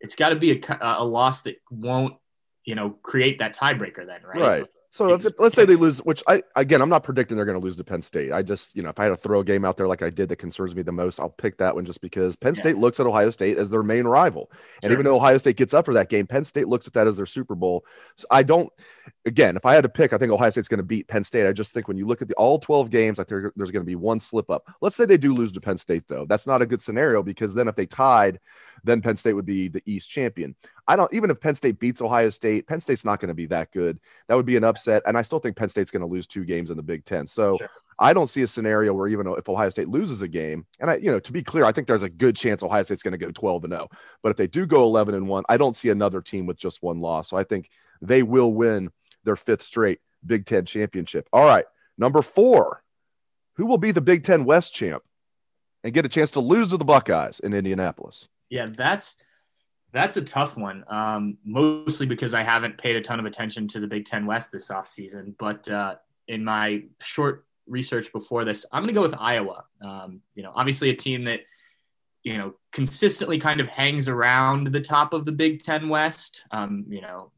it's 0.00 0.16
got 0.16 0.30
to 0.30 0.36
be 0.36 0.52
a, 0.52 0.78
a 0.80 1.04
loss 1.04 1.42
that 1.42 1.56
won't, 1.70 2.14
you 2.64 2.74
know, 2.74 2.90
create 2.90 3.40
that 3.40 3.54
tiebreaker 3.54 4.06
then, 4.06 4.22
right? 4.22 4.40
Right. 4.40 4.66
So 4.92 5.14
if, 5.14 5.24
let's 5.38 5.54
say 5.54 5.64
they 5.64 5.76
lose, 5.76 5.98
which 6.00 6.20
I 6.26 6.42
again 6.56 6.82
I'm 6.82 6.88
not 6.88 7.04
predicting 7.04 7.36
they're 7.36 7.46
going 7.46 7.58
to 7.58 7.64
lose 7.64 7.76
to 7.76 7.84
Penn 7.84 8.02
State. 8.02 8.32
I 8.32 8.42
just 8.42 8.74
you 8.74 8.82
know 8.82 8.88
if 8.88 8.98
I 8.98 9.04
had 9.04 9.10
to 9.10 9.16
throw 9.16 9.38
a 9.38 9.44
game 9.44 9.64
out 9.64 9.76
there 9.76 9.86
like 9.86 10.02
I 10.02 10.10
did 10.10 10.28
that 10.30 10.36
concerns 10.36 10.74
me 10.74 10.82
the 10.82 10.90
most, 10.90 11.20
I'll 11.20 11.30
pick 11.30 11.58
that 11.58 11.76
one 11.76 11.84
just 11.84 12.00
because 12.00 12.34
Penn 12.34 12.56
State 12.56 12.76
looks 12.76 12.98
at 12.98 13.06
Ohio 13.06 13.30
State 13.30 13.56
as 13.56 13.70
their 13.70 13.84
main 13.84 14.04
rival, 14.04 14.50
and 14.82 14.90
sure. 14.90 14.92
even 14.92 15.04
though 15.04 15.14
Ohio 15.14 15.38
State 15.38 15.56
gets 15.56 15.74
up 15.74 15.84
for 15.84 15.94
that 15.94 16.08
game, 16.08 16.26
Penn 16.26 16.44
State 16.44 16.66
looks 16.66 16.88
at 16.88 16.92
that 16.94 17.06
as 17.06 17.16
their 17.16 17.26
Super 17.26 17.54
Bowl. 17.54 17.84
So 18.16 18.26
I 18.32 18.42
don't. 18.42 18.70
Again, 19.26 19.56
if 19.56 19.64
I 19.64 19.74
had 19.74 19.82
to 19.82 19.88
pick, 19.88 20.12
I 20.12 20.18
think 20.18 20.32
Ohio 20.32 20.50
State's 20.50 20.68
going 20.68 20.78
to 20.78 20.84
beat 20.84 21.06
Penn 21.06 21.24
State. 21.24 21.46
I 21.46 21.52
just 21.52 21.72
think 21.72 21.86
when 21.86 21.96
you 21.96 22.06
look 22.06 22.22
at 22.22 22.28
the 22.28 22.34
all 22.34 22.58
12 22.58 22.90
games, 22.90 23.18
like 23.18 23.28
there, 23.28 23.52
there's 23.54 23.70
going 23.70 23.84
to 23.84 23.86
be 23.86 23.96
one 23.96 24.18
slip 24.18 24.50
up. 24.50 24.66
Let's 24.80 24.96
say 24.96 25.04
they 25.04 25.18
do 25.18 25.34
lose 25.34 25.52
to 25.52 25.60
Penn 25.60 25.78
State 25.78 26.04
though. 26.08 26.26
That's 26.26 26.46
not 26.46 26.62
a 26.62 26.66
good 26.66 26.80
scenario 26.80 27.22
because 27.22 27.54
then 27.54 27.68
if 27.68 27.76
they 27.76 27.86
tied 27.86 28.40
then 28.84 29.00
Penn 29.00 29.16
State 29.16 29.34
would 29.34 29.46
be 29.46 29.68
the 29.68 29.82
East 29.86 30.08
champion. 30.08 30.54
I 30.90 30.96
don't 30.96 31.12
even 31.14 31.30
if 31.30 31.40
Penn 31.40 31.54
State 31.54 31.78
beats 31.78 32.02
Ohio 32.02 32.30
State, 32.30 32.66
Penn 32.66 32.80
State's 32.80 33.04
not 33.04 33.20
going 33.20 33.28
to 33.28 33.34
be 33.34 33.46
that 33.46 33.70
good. 33.70 34.00
That 34.26 34.34
would 34.34 34.44
be 34.44 34.56
an 34.56 34.64
upset, 34.64 35.04
and 35.06 35.16
I 35.16 35.22
still 35.22 35.38
think 35.38 35.56
Penn 35.56 35.68
State's 35.68 35.92
going 35.92 36.00
to 36.00 36.08
lose 36.08 36.26
two 36.26 36.44
games 36.44 36.70
in 36.70 36.76
the 36.76 36.82
Big 36.82 37.04
Ten. 37.04 37.26
So. 37.26 37.58
Sure. 37.58 37.68
I 38.02 38.14
don't 38.14 38.30
see 38.30 38.40
a 38.40 38.48
scenario 38.48 38.94
where 38.94 39.08
even 39.08 39.26
if 39.26 39.46
Ohio 39.46 39.68
State 39.68 39.90
loses 39.90 40.22
a 40.22 40.28
game, 40.28 40.64
and 40.80 40.90
I, 40.90 40.94
you 40.94 41.10
know, 41.10 41.20
to 41.20 41.32
be 41.32 41.42
clear, 41.42 41.66
I 41.66 41.72
think 41.72 41.86
there's 41.86 42.02
a 42.02 42.08
good 42.08 42.34
chance 42.34 42.62
Ohio 42.62 42.82
State's 42.82 43.02
going 43.02 43.12
to 43.12 43.18
go 43.18 43.30
12 43.30 43.64
and 43.64 43.74
0. 43.74 43.88
But 44.22 44.30
if 44.30 44.38
they 44.38 44.46
do 44.46 44.64
go 44.64 44.84
11 44.84 45.14
and 45.14 45.28
1, 45.28 45.44
I 45.50 45.58
don't 45.58 45.76
see 45.76 45.90
another 45.90 46.22
team 46.22 46.46
with 46.46 46.56
just 46.56 46.82
one 46.82 47.02
loss. 47.02 47.28
So 47.28 47.36
I 47.36 47.44
think 47.44 47.68
they 48.00 48.22
will 48.22 48.54
win 48.54 48.88
their 49.24 49.36
fifth 49.36 49.60
straight 49.60 50.00
Big 50.24 50.46
Ten 50.46 50.64
championship. 50.64 51.28
All 51.30 51.44
right, 51.44 51.66
number 51.98 52.22
four, 52.22 52.82
who 53.56 53.66
will 53.66 53.76
be 53.76 53.92
the 53.92 54.00
Big 54.00 54.24
Ten 54.24 54.46
West 54.46 54.72
champ 54.72 55.02
and 55.84 55.92
get 55.92 56.06
a 56.06 56.08
chance 56.08 56.30
to 56.32 56.40
lose 56.40 56.70
to 56.70 56.78
the 56.78 56.86
Buckeyes 56.86 57.38
in 57.40 57.52
Indianapolis? 57.52 58.28
Yeah, 58.48 58.68
that's 58.74 59.18
that's 59.92 60.16
a 60.16 60.22
tough 60.22 60.56
one. 60.56 60.84
Um, 60.88 61.38
mostly 61.44 62.06
because 62.06 62.34
I 62.34 62.42
haven't 62.42 62.78
paid 62.78 62.96
a 62.96 63.00
ton 63.00 63.20
of 63.20 63.26
attention 63.26 63.68
to 63.68 63.80
the 63.80 63.86
Big 63.86 64.04
Ten 64.04 64.26
West 64.26 64.52
this 64.52 64.68
offseason. 64.68 65.34
But 65.38 65.68
uh, 65.68 65.96
in 66.28 66.44
my 66.44 66.84
short 67.00 67.44
research 67.66 68.12
before 68.12 68.44
this, 68.44 68.66
I'm 68.72 68.82
going 68.82 68.94
to 68.94 68.98
go 68.98 69.02
with 69.02 69.14
Iowa. 69.18 69.64
Um, 69.82 70.22
you 70.34 70.42
know, 70.42 70.52
obviously 70.54 70.90
a 70.90 70.96
team 70.96 71.24
that 71.24 71.40
you 72.22 72.36
know 72.36 72.54
consistently 72.72 73.38
kind 73.38 73.60
of 73.60 73.66
hangs 73.66 74.08
around 74.08 74.72
the 74.72 74.80
top 74.80 75.12
of 75.12 75.24
the 75.24 75.32
Big 75.32 75.62
Ten 75.62 75.88
West. 75.88 76.44
Um, 76.50 76.86
you 76.88 77.00
know, 77.00 77.32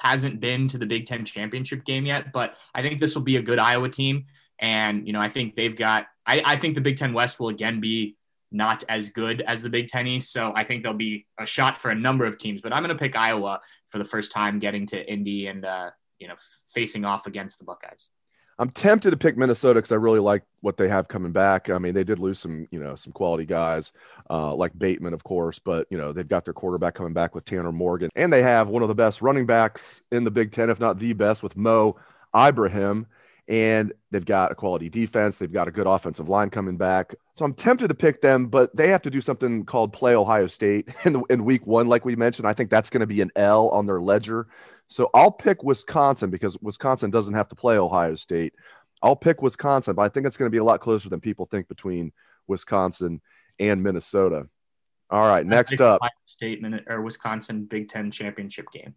hasn't 0.00 0.40
been 0.40 0.68
to 0.68 0.78
the 0.78 0.86
Big 0.86 1.06
Ten 1.06 1.24
championship 1.24 1.84
game 1.84 2.06
yet, 2.06 2.32
but 2.32 2.56
I 2.74 2.82
think 2.82 3.00
this 3.00 3.14
will 3.14 3.22
be 3.22 3.36
a 3.36 3.42
good 3.42 3.58
Iowa 3.58 3.88
team. 3.88 4.26
And 4.58 5.06
you 5.06 5.12
know, 5.12 5.20
I 5.20 5.28
think 5.28 5.54
they've 5.54 5.76
got. 5.76 6.06
I, 6.24 6.40
I 6.44 6.56
think 6.56 6.76
the 6.76 6.80
Big 6.80 6.96
Ten 6.96 7.12
West 7.12 7.40
will 7.40 7.48
again 7.48 7.80
be 7.80 8.16
not 8.52 8.84
as 8.88 9.10
good 9.10 9.40
as 9.42 9.62
the 9.62 9.70
Big 9.70 9.88
Ten 9.88 10.06
East. 10.06 10.32
So 10.32 10.52
I 10.54 10.64
think 10.64 10.82
there'll 10.82 10.96
be 10.96 11.26
a 11.38 11.46
shot 11.46 11.76
for 11.76 11.90
a 11.90 11.94
number 11.94 12.24
of 12.24 12.38
teams. 12.38 12.60
But 12.60 12.72
I'm 12.72 12.82
going 12.82 12.96
to 12.96 13.00
pick 13.00 13.16
Iowa 13.16 13.60
for 13.88 13.98
the 13.98 14.04
first 14.04 14.32
time 14.32 14.58
getting 14.58 14.86
to 14.86 15.12
Indy 15.12 15.46
and 15.46 15.64
uh, 15.64 15.90
you 16.18 16.28
know 16.28 16.36
facing 16.72 17.04
off 17.04 17.26
against 17.26 17.58
the 17.58 17.64
Buckeyes. 17.64 18.08
I'm 18.58 18.70
tempted 18.70 19.10
to 19.10 19.16
pick 19.16 19.36
Minnesota 19.36 19.78
because 19.78 19.92
I 19.92 19.96
really 19.96 20.20
like 20.20 20.44
what 20.60 20.76
they 20.76 20.86
have 20.86 21.08
coming 21.08 21.32
back. 21.32 21.70
I 21.70 21.78
mean, 21.78 21.94
they 21.94 22.04
did 22.04 22.18
lose 22.18 22.38
some, 22.38 22.68
you 22.70 22.78
know, 22.78 22.94
some 22.94 23.12
quality 23.12 23.46
guys 23.46 23.92
uh, 24.30 24.54
like 24.54 24.78
Bateman, 24.78 25.14
of 25.14 25.24
course, 25.24 25.58
but 25.58 25.86
you 25.90 25.98
know 25.98 26.12
they've 26.12 26.28
got 26.28 26.44
their 26.44 26.54
quarterback 26.54 26.94
coming 26.94 27.12
back 27.12 27.34
with 27.34 27.44
Tanner 27.44 27.72
Morgan, 27.72 28.10
and 28.14 28.32
they 28.32 28.42
have 28.42 28.68
one 28.68 28.82
of 28.82 28.88
the 28.88 28.94
best 28.94 29.22
running 29.22 29.46
backs 29.46 30.02
in 30.12 30.24
the 30.24 30.30
Big 30.30 30.52
Ten, 30.52 30.70
if 30.70 30.78
not 30.78 30.98
the 30.98 31.12
best, 31.12 31.42
with 31.42 31.56
Mo 31.56 31.96
Ibrahim 32.36 33.06
and 33.52 33.92
they've 34.10 34.24
got 34.24 34.50
a 34.50 34.54
quality 34.54 34.88
defense. 34.88 35.36
They've 35.36 35.52
got 35.52 35.68
a 35.68 35.70
good 35.70 35.86
offensive 35.86 36.30
line 36.30 36.48
coming 36.48 36.78
back. 36.78 37.14
So 37.34 37.44
I'm 37.44 37.52
tempted 37.52 37.88
to 37.88 37.94
pick 37.94 38.22
them, 38.22 38.46
but 38.46 38.74
they 38.74 38.88
have 38.88 39.02
to 39.02 39.10
do 39.10 39.20
something 39.20 39.66
called 39.66 39.92
play 39.92 40.16
Ohio 40.16 40.46
State 40.46 40.88
in, 41.04 41.22
in 41.28 41.44
week 41.44 41.66
one, 41.66 41.86
like 41.86 42.06
we 42.06 42.16
mentioned. 42.16 42.48
I 42.48 42.54
think 42.54 42.70
that's 42.70 42.88
going 42.88 43.02
to 43.02 43.06
be 43.06 43.20
an 43.20 43.30
L 43.36 43.68
on 43.68 43.84
their 43.84 44.00
ledger. 44.00 44.48
So 44.88 45.10
I'll 45.12 45.30
pick 45.30 45.62
Wisconsin 45.62 46.30
because 46.30 46.56
Wisconsin 46.62 47.10
doesn't 47.10 47.34
have 47.34 47.48
to 47.50 47.54
play 47.54 47.76
Ohio 47.76 48.14
State. 48.14 48.54
I'll 49.02 49.16
pick 49.16 49.42
Wisconsin, 49.42 49.96
but 49.96 50.02
I 50.02 50.08
think 50.08 50.26
it's 50.26 50.38
going 50.38 50.46
to 50.46 50.50
be 50.54 50.58
a 50.58 50.64
lot 50.64 50.80
closer 50.80 51.10
than 51.10 51.20
people 51.20 51.44
think 51.44 51.68
between 51.68 52.12
Wisconsin 52.46 53.20
and 53.58 53.82
Minnesota. 53.82 54.48
All 55.10 55.28
right, 55.28 55.44
next 55.44 55.78
up, 55.82 56.00
State 56.24 56.64
or 56.86 57.02
Wisconsin 57.02 57.66
Big 57.66 57.90
Ten 57.90 58.10
championship 58.10 58.64
game. 58.72 58.94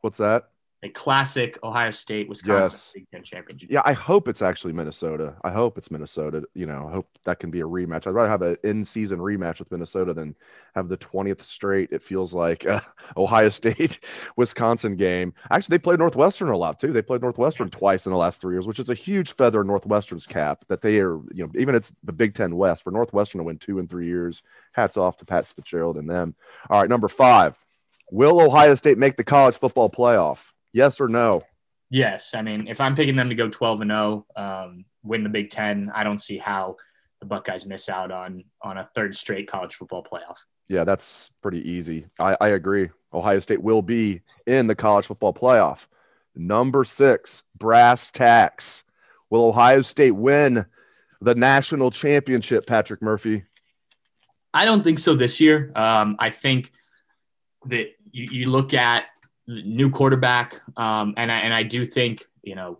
What's 0.00 0.16
that? 0.16 0.44
A 0.82 0.88
classic 0.88 1.58
Ohio 1.62 1.90
State 1.90 2.28
Wisconsin 2.28 2.78
Yes. 2.78 2.90
Big 2.94 3.10
Ten 3.10 3.22
championship. 3.22 3.70
Yeah, 3.70 3.82
I 3.84 3.92
hope 3.92 4.28
it's 4.28 4.40
actually 4.40 4.72
Minnesota. 4.72 5.34
I 5.44 5.50
hope 5.50 5.76
it's 5.76 5.90
Minnesota. 5.90 6.44
You 6.54 6.64
know, 6.64 6.88
I 6.88 6.92
hope 6.92 7.06
that 7.24 7.38
can 7.38 7.50
be 7.50 7.60
a 7.60 7.64
rematch. 7.66 8.06
I'd 8.06 8.14
rather 8.14 8.30
have 8.30 8.40
an 8.40 8.56
in-season 8.64 9.18
rematch 9.18 9.58
with 9.58 9.70
Minnesota 9.70 10.14
than 10.14 10.34
have 10.74 10.88
the 10.88 10.96
20th 10.96 11.42
straight. 11.42 11.90
It 11.92 12.02
feels 12.02 12.32
like 12.32 12.64
uh, 12.66 12.80
Ohio 13.16 13.50
State, 13.50 14.00
Wisconsin 14.36 14.96
game. 14.96 15.34
Actually, 15.50 15.74
they 15.74 15.82
played 15.82 15.98
Northwestern 15.98 16.48
a 16.48 16.56
lot 16.56 16.80
too. 16.80 16.92
They 16.92 17.02
played 17.02 17.20
Northwestern 17.20 17.68
twice 17.68 18.06
in 18.06 18.12
the 18.12 18.18
last 18.18 18.40
three 18.40 18.54
years, 18.54 18.66
which 18.66 18.78
is 18.78 18.88
a 18.88 18.94
huge 18.94 19.34
feather 19.34 19.60
in 19.60 19.66
Northwestern's 19.66 20.26
cap. 20.26 20.64
That 20.68 20.80
they 20.80 21.00
are, 21.00 21.16
you 21.34 21.44
know, 21.44 21.50
even 21.58 21.74
it's 21.74 21.92
the 22.04 22.12
Big 22.12 22.32
Ten 22.34 22.56
West 22.56 22.84
for 22.84 22.90
Northwestern 22.90 23.40
to 23.40 23.44
win 23.44 23.58
two 23.58 23.80
in 23.80 23.86
three 23.86 24.06
years. 24.06 24.42
Hats 24.72 24.96
off 24.96 25.18
to 25.18 25.26
Pat 25.26 25.46
Fitzgerald 25.46 25.98
and 25.98 26.08
them. 26.08 26.34
All 26.70 26.80
right, 26.80 26.88
number 26.88 27.08
five. 27.08 27.54
Will 28.10 28.40
Ohio 28.40 28.74
State 28.76 28.96
make 28.96 29.16
the 29.16 29.24
college 29.24 29.58
football 29.58 29.90
playoff? 29.90 30.52
Yes 30.72 31.00
or 31.00 31.08
no? 31.08 31.42
Yes, 31.90 32.34
I 32.34 32.42
mean, 32.42 32.68
if 32.68 32.80
I'm 32.80 32.94
picking 32.94 33.16
them 33.16 33.28
to 33.30 33.34
go 33.34 33.48
12 33.48 33.80
and 33.80 33.90
0, 33.90 34.26
um, 34.36 34.84
win 35.02 35.24
the 35.24 35.28
Big 35.28 35.50
Ten, 35.50 35.90
I 35.94 36.04
don't 36.04 36.20
see 36.20 36.38
how 36.38 36.76
the 37.20 37.26
Buckeyes 37.26 37.66
miss 37.66 37.88
out 37.88 38.10
on 38.10 38.44
on 38.62 38.78
a 38.78 38.88
third 38.94 39.14
straight 39.14 39.48
college 39.48 39.74
football 39.74 40.04
playoff. 40.04 40.36
Yeah, 40.68 40.84
that's 40.84 41.30
pretty 41.42 41.68
easy. 41.68 42.06
I, 42.18 42.36
I 42.40 42.48
agree. 42.48 42.90
Ohio 43.12 43.40
State 43.40 43.60
will 43.60 43.82
be 43.82 44.22
in 44.46 44.68
the 44.68 44.76
college 44.76 45.06
football 45.06 45.34
playoff. 45.34 45.86
Number 46.36 46.84
six, 46.84 47.42
brass 47.58 48.12
tacks. 48.12 48.84
Will 49.30 49.46
Ohio 49.46 49.82
State 49.82 50.12
win 50.12 50.66
the 51.20 51.34
national 51.34 51.90
championship, 51.90 52.66
Patrick 52.66 53.02
Murphy? 53.02 53.44
I 54.54 54.64
don't 54.64 54.82
think 54.82 55.00
so 55.00 55.14
this 55.14 55.40
year. 55.40 55.72
Um, 55.74 56.16
I 56.18 56.30
think 56.30 56.70
that 57.66 57.88
you, 58.12 58.28
you 58.30 58.50
look 58.50 58.72
at 58.74 59.04
new 59.50 59.90
quarterback, 59.90 60.60
um, 60.76 61.14
and 61.16 61.30
I, 61.30 61.38
and 61.40 61.52
I 61.52 61.62
do 61.62 61.84
think 61.84 62.24
you 62.42 62.54
know 62.54 62.78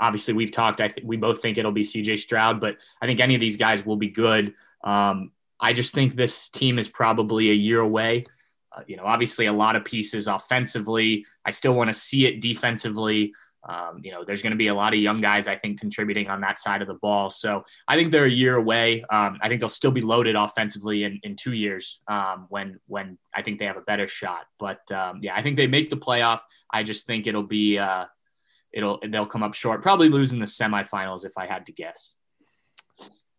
obviously 0.00 0.34
we've 0.34 0.50
talked. 0.52 0.80
I 0.80 0.88
think 0.88 1.06
we 1.06 1.16
both 1.16 1.40
think 1.40 1.58
it'll 1.58 1.72
be 1.72 1.84
C.J. 1.84 2.16
Stroud, 2.16 2.60
but 2.60 2.76
I 3.00 3.06
think 3.06 3.20
any 3.20 3.34
of 3.34 3.40
these 3.40 3.56
guys 3.56 3.86
will 3.86 3.96
be 3.96 4.08
good. 4.08 4.54
Um, 4.82 5.32
I 5.60 5.72
just 5.72 5.94
think 5.94 6.16
this 6.16 6.48
team 6.48 6.78
is 6.78 6.88
probably 6.88 7.50
a 7.50 7.54
year 7.54 7.80
away. 7.80 8.26
Uh, 8.72 8.82
you 8.86 8.96
know, 8.96 9.04
obviously 9.04 9.46
a 9.46 9.52
lot 9.52 9.76
of 9.76 9.84
pieces 9.84 10.26
offensively. 10.26 11.26
I 11.44 11.50
still 11.50 11.74
want 11.74 11.88
to 11.88 11.94
see 11.94 12.26
it 12.26 12.40
defensively. 12.40 13.32
Um, 13.68 14.00
you 14.02 14.10
know, 14.10 14.24
there's 14.24 14.42
going 14.42 14.52
to 14.52 14.56
be 14.56 14.68
a 14.68 14.74
lot 14.74 14.94
of 14.94 15.00
young 15.00 15.20
guys, 15.20 15.46
I 15.46 15.56
think, 15.56 15.80
contributing 15.80 16.28
on 16.28 16.40
that 16.40 16.58
side 16.58 16.80
of 16.80 16.88
the 16.88 16.94
ball. 16.94 17.28
So 17.28 17.64
I 17.86 17.96
think 17.96 18.10
they're 18.10 18.24
a 18.24 18.30
year 18.30 18.56
away. 18.56 19.02
Um, 19.10 19.36
I 19.42 19.48
think 19.48 19.60
they'll 19.60 19.68
still 19.68 19.90
be 19.90 20.00
loaded 20.00 20.34
offensively 20.34 21.04
in, 21.04 21.20
in 21.22 21.36
two 21.36 21.52
years 21.52 22.00
um, 22.08 22.46
when 22.48 22.80
when 22.86 23.18
I 23.34 23.42
think 23.42 23.58
they 23.58 23.66
have 23.66 23.76
a 23.76 23.82
better 23.82 24.08
shot. 24.08 24.46
But 24.58 24.90
um, 24.92 25.20
yeah, 25.22 25.34
I 25.34 25.42
think 25.42 25.56
they 25.56 25.66
make 25.66 25.90
the 25.90 25.96
playoff. 25.96 26.40
I 26.72 26.82
just 26.82 27.06
think 27.06 27.26
it'll 27.26 27.42
be 27.42 27.78
uh, 27.78 28.06
it'll 28.72 28.98
they'll 29.06 29.26
come 29.26 29.42
up 29.42 29.54
short, 29.54 29.82
probably 29.82 30.08
losing 30.08 30.38
the 30.38 30.46
semifinals 30.46 31.26
if 31.26 31.32
I 31.36 31.46
had 31.46 31.66
to 31.66 31.72
guess. 31.72 32.14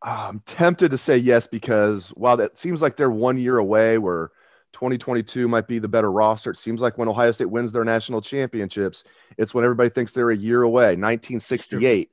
I'm 0.03 0.39
tempted 0.45 0.91
to 0.91 0.97
say 0.97 1.17
yes 1.17 1.45
because 1.45 2.09
while 2.09 2.37
that 2.37 2.57
seems 2.57 2.81
like 2.81 2.97
they're 2.97 3.11
one 3.11 3.37
year 3.37 3.57
away, 3.57 3.97
where 3.97 4.31
2022 4.73 5.47
might 5.47 5.67
be 5.67 5.79
the 5.79 5.87
better 5.87 6.11
roster. 6.11 6.51
It 6.51 6.57
seems 6.57 6.81
like 6.81 6.97
when 6.97 7.07
Ohio 7.07 7.31
State 7.31 7.49
wins 7.49 7.71
their 7.71 7.83
national 7.83 8.21
championships, 8.21 9.03
it's 9.37 9.53
when 9.53 9.63
everybody 9.63 9.89
thinks 9.89 10.11
they're 10.11 10.31
a 10.31 10.35
year 10.35 10.63
away. 10.63 10.95
1968. 10.95 12.11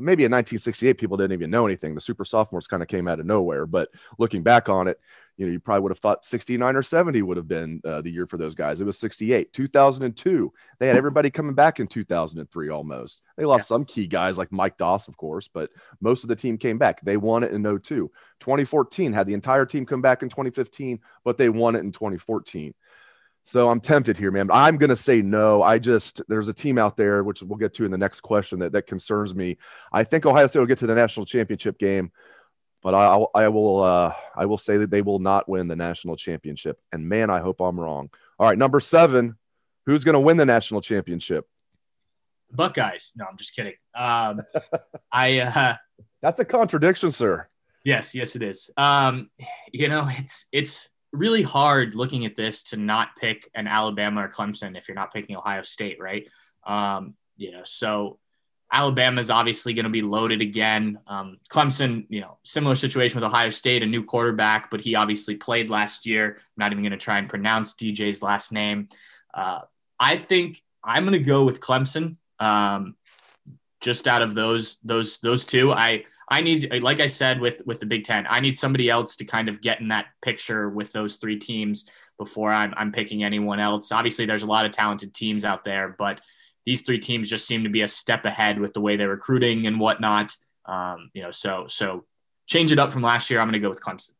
Maybe 0.00 0.24
in 0.24 0.32
1968, 0.32 0.98
people 0.98 1.16
didn't 1.16 1.32
even 1.32 1.50
know 1.50 1.66
anything. 1.66 1.94
The 1.94 2.00
super 2.00 2.24
sophomores 2.24 2.66
kind 2.66 2.82
of 2.82 2.88
came 2.88 3.08
out 3.08 3.20
of 3.20 3.26
nowhere. 3.26 3.66
But 3.66 3.88
looking 4.18 4.42
back 4.42 4.68
on 4.68 4.88
it, 4.88 4.98
you 5.36 5.46
know, 5.46 5.52
you 5.52 5.60
probably 5.60 5.80
would 5.80 5.92
have 5.92 6.00
thought 6.00 6.24
69 6.26 6.76
or 6.76 6.82
70 6.82 7.22
would 7.22 7.38
have 7.38 7.48
been 7.48 7.80
uh, 7.84 8.02
the 8.02 8.10
year 8.10 8.26
for 8.26 8.36
those 8.36 8.54
guys. 8.54 8.80
It 8.80 8.84
was 8.84 8.98
68. 8.98 9.52
2002, 9.54 10.52
they 10.78 10.86
had 10.86 10.96
everybody 10.98 11.30
coming 11.30 11.54
back 11.54 11.80
in 11.80 11.86
2003 11.86 12.68
almost. 12.68 13.22
They 13.38 13.46
lost 13.46 13.62
yeah. 13.62 13.64
some 13.64 13.86
key 13.86 14.06
guys 14.06 14.36
like 14.36 14.52
Mike 14.52 14.76
Doss, 14.76 15.08
of 15.08 15.16
course, 15.16 15.48
but 15.48 15.70
most 16.02 16.24
of 16.24 16.28
the 16.28 16.36
team 16.36 16.58
came 16.58 16.76
back. 16.76 17.00
They 17.00 17.16
won 17.16 17.42
it 17.42 17.52
in 17.52 17.62
02. 17.62 18.10
2014 18.40 19.14
had 19.14 19.26
the 19.26 19.32
entire 19.32 19.64
team 19.64 19.86
come 19.86 20.02
back 20.02 20.22
in 20.22 20.28
2015, 20.28 21.00
but 21.24 21.38
they 21.38 21.48
won 21.48 21.74
it 21.74 21.80
in 21.80 21.92
2014. 21.92 22.74
So 23.42 23.70
I'm 23.70 23.80
tempted 23.80 24.16
here, 24.16 24.30
man. 24.30 24.50
I'm 24.52 24.76
going 24.76 24.90
to 24.90 24.96
say 24.96 25.22
no. 25.22 25.62
I 25.62 25.78
just, 25.78 26.22
there's 26.28 26.48
a 26.48 26.52
team 26.52 26.78
out 26.78 26.96
there, 26.96 27.24
which 27.24 27.42
we'll 27.42 27.58
get 27.58 27.74
to 27.74 27.84
in 27.84 27.90
the 27.90 27.98
next 27.98 28.20
question, 28.20 28.58
that, 28.60 28.72
that 28.72 28.86
concerns 28.86 29.34
me. 29.34 29.56
I 29.92 30.04
think 30.04 30.26
Ohio 30.26 30.46
State 30.46 30.60
will 30.60 30.66
get 30.66 30.78
to 30.78 30.86
the 30.86 30.94
national 30.94 31.26
championship 31.26 31.78
game, 31.78 32.12
but 32.82 32.94
I, 32.94 33.24
I 33.34 33.48
will, 33.48 33.82
uh, 33.82 34.14
I 34.36 34.46
will 34.46 34.58
say 34.58 34.76
that 34.76 34.90
they 34.90 35.02
will 35.02 35.18
not 35.18 35.48
win 35.48 35.68
the 35.68 35.74
national 35.74 36.16
championship. 36.16 36.78
And 36.92 37.08
man, 37.08 37.30
I 37.30 37.40
hope 37.40 37.60
I'm 37.60 37.80
wrong. 37.80 38.10
All 38.38 38.46
right, 38.46 38.58
number 38.58 38.78
seven, 38.78 39.36
who's 39.86 40.04
going 40.04 40.12
to 40.14 40.20
win 40.20 40.36
the 40.36 40.46
national 40.46 40.82
championship? 40.82 41.48
Buckeyes. 42.52 43.12
No, 43.16 43.24
I'm 43.28 43.38
just 43.38 43.56
kidding. 43.56 43.74
Um, 43.94 44.42
I, 45.10 45.38
uh, 45.40 45.76
that's 46.20 46.40
a 46.40 46.44
contradiction, 46.44 47.10
sir. 47.10 47.48
Yes, 47.84 48.14
yes, 48.14 48.36
it 48.36 48.42
is. 48.42 48.70
Um, 48.76 49.30
you 49.72 49.88
know, 49.88 50.06
it's, 50.08 50.46
it's, 50.52 50.90
really 51.12 51.42
hard 51.42 51.94
looking 51.94 52.24
at 52.26 52.36
this 52.36 52.62
to 52.64 52.76
not 52.76 53.16
pick 53.20 53.50
an 53.54 53.66
Alabama 53.66 54.24
or 54.24 54.28
Clemson 54.28 54.76
if 54.76 54.88
you're 54.88 54.94
not 54.94 55.12
picking 55.12 55.36
Ohio 55.36 55.62
State, 55.62 56.00
right? 56.00 56.28
Um, 56.66 57.14
you 57.36 57.50
know, 57.50 57.62
so 57.64 58.18
Alabama 58.72 59.20
is 59.20 59.30
obviously 59.30 59.74
going 59.74 59.84
to 59.84 59.90
be 59.90 60.02
loaded 60.02 60.40
again. 60.40 60.98
Um, 61.06 61.38
Clemson, 61.50 62.06
you 62.08 62.20
know, 62.20 62.38
similar 62.44 62.76
situation 62.76 63.20
with 63.20 63.24
Ohio 63.24 63.50
State, 63.50 63.82
a 63.82 63.86
new 63.86 64.04
quarterback, 64.04 64.70
but 64.70 64.80
he 64.80 64.94
obviously 64.94 65.34
played 65.34 65.68
last 65.68 66.06
year. 66.06 66.36
I'm 66.36 66.44
not 66.56 66.72
even 66.72 66.84
going 66.84 66.92
to 66.92 66.98
try 66.98 67.18
and 67.18 67.28
pronounce 67.28 67.74
DJ's 67.74 68.22
last 68.22 68.52
name. 68.52 68.88
Uh, 69.34 69.62
I 69.98 70.16
think 70.16 70.62
I'm 70.84 71.04
going 71.04 71.18
to 71.18 71.24
go 71.24 71.44
with 71.44 71.60
Clemson. 71.60 72.16
Um, 72.38 72.94
just 73.80 74.06
out 74.06 74.22
of 74.22 74.34
those 74.34 74.76
those 74.84 75.18
those 75.18 75.44
two, 75.44 75.72
I 75.72 76.04
I 76.30 76.42
need, 76.42 76.82
like 76.82 77.00
I 77.00 77.08
said, 77.08 77.40
with 77.40 77.62
with 77.66 77.80
the 77.80 77.86
Big 77.86 78.04
Ten, 78.04 78.26
I 78.30 78.40
need 78.40 78.56
somebody 78.56 78.88
else 78.88 79.16
to 79.16 79.24
kind 79.24 79.48
of 79.48 79.60
get 79.60 79.80
in 79.80 79.88
that 79.88 80.06
picture 80.22 80.68
with 80.68 80.92
those 80.92 81.16
three 81.16 81.38
teams 81.38 81.86
before 82.18 82.52
I'm, 82.52 82.72
I'm 82.76 82.92
picking 82.92 83.24
anyone 83.24 83.58
else. 83.58 83.90
Obviously, 83.90 84.26
there's 84.26 84.44
a 84.44 84.46
lot 84.46 84.66
of 84.66 84.72
talented 84.72 85.12
teams 85.12 85.44
out 85.44 85.64
there, 85.64 85.94
but 85.98 86.20
these 86.66 86.82
three 86.82 86.98
teams 86.98 87.28
just 87.28 87.46
seem 87.46 87.64
to 87.64 87.70
be 87.70 87.80
a 87.80 87.88
step 87.88 88.24
ahead 88.26 88.60
with 88.60 88.74
the 88.74 88.80
way 88.80 88.96
they're 88.96 89.08
recruiting 89.08 89.66
and 89.66 89.80
whatnot. 89.80 90.36
Um, 90.66 91.10
you 91.14 91.22
know, 91.22 91.30
so 91.30 91.66
so 91.66 92.04
change 92.46 92.70
it 92.70 92.78
up 92.78 92.92
from 92.92 93.02
last 93.02 93.30
year. 93.30 93.40
I'm 93.40 93.46
going 93.46 93.54
to 93.54 93.58
go 93.58 93.70
with 93.70 93.82
Clemson. 93.82 94.10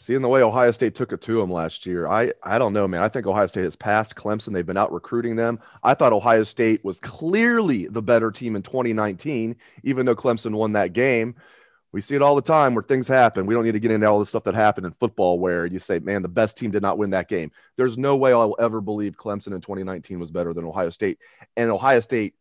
Seeing 0.00 0.22
the 0.22 0.28
way 0.28 0.40
Ohio 0.40 0.72
State 0.72 0.94
took 0.94 1.12
it 1.12 1.20
to 1.20 1.38
them 1.38 1.52
last 1.52 1.84
year, 1.84 2.08
I 2.08 2.32
I 2.42 2.58
don't 2.58 2.72
know, 2.72 2.88
man. 2.88 3.02
I 3.02 3.08
think 3.10 3.26
Ohio 3.26 3.46
State 3.46 3.64
has 3.64 3.76
passed 3.76 4.14
Clemson. 4.14 4.54
They've 4.54 4.64
been 4.64 4.78
out 4.78 4.94
recruiting 4.94 5.36
them. 5.36 5.60
I 5.82 5.92
thought 5.92 6.14
Ohio 6.14 6.44
State 6.44 6.82
was 6.82 6.98
clearly 6.98 7.86
the 7.86 8.00
better 8.00 8.30
team 8.30 8.56
in 8.56 8.62
2019, 8.62 9.56
even 9.84 10.06
though 10.06 10.16
Clemson 10.16 10.54
won 10.54 10.72
that 10.72 10.94
game. 10.94 11.34
We 11.92 12.00
see 12.00 12.14
it 12.14 12.22
all 12.22 12.34
the 12.34 12.40
time 12.40 12.74
where 12.74 12.82
things 12.82 13.08
happen. 13.08 13.44
We 13.44 13.52
don't 13.52 13.64
need 13.64 13.72
to 13.72 13.80
get 13.80 13.90
into 13.90 14.06
all 14.06 14.20
the 14.20 14.24
stuff 14.24 14.44
that 14.44 14.54
happened 14.54 14.86
in 14.86 14.92
football 14.92 15.38
where 15.38 15.66
you 15.66 15.78
say, 15.78 15.98
man, 15.98 16.22
the 16.22 16.28
best 16.28 16.56
team 16.56 16.70
did 16.70 16.80
not 16.80 16.96
win 16.96 17.10
that 17.10 17.28
game. 17.28 17.50
There's 17.76 17.98
no 17.98 18.16
way 18.16 18.32
I'll 18.32 18.56
ever 18.58 18.80
believe 18.80 19.18
Clemson 19.18 19.48
in 19.48 19.60
2019 19.60 20.18
was 20.18 20.30
better 20.30 20.54
than 20.54 20.64
Ohio 20.64 20.88
State. 20.88 21.18
And 21.58 21.70
Ohio 21.70 22.00
State 22.00 22.36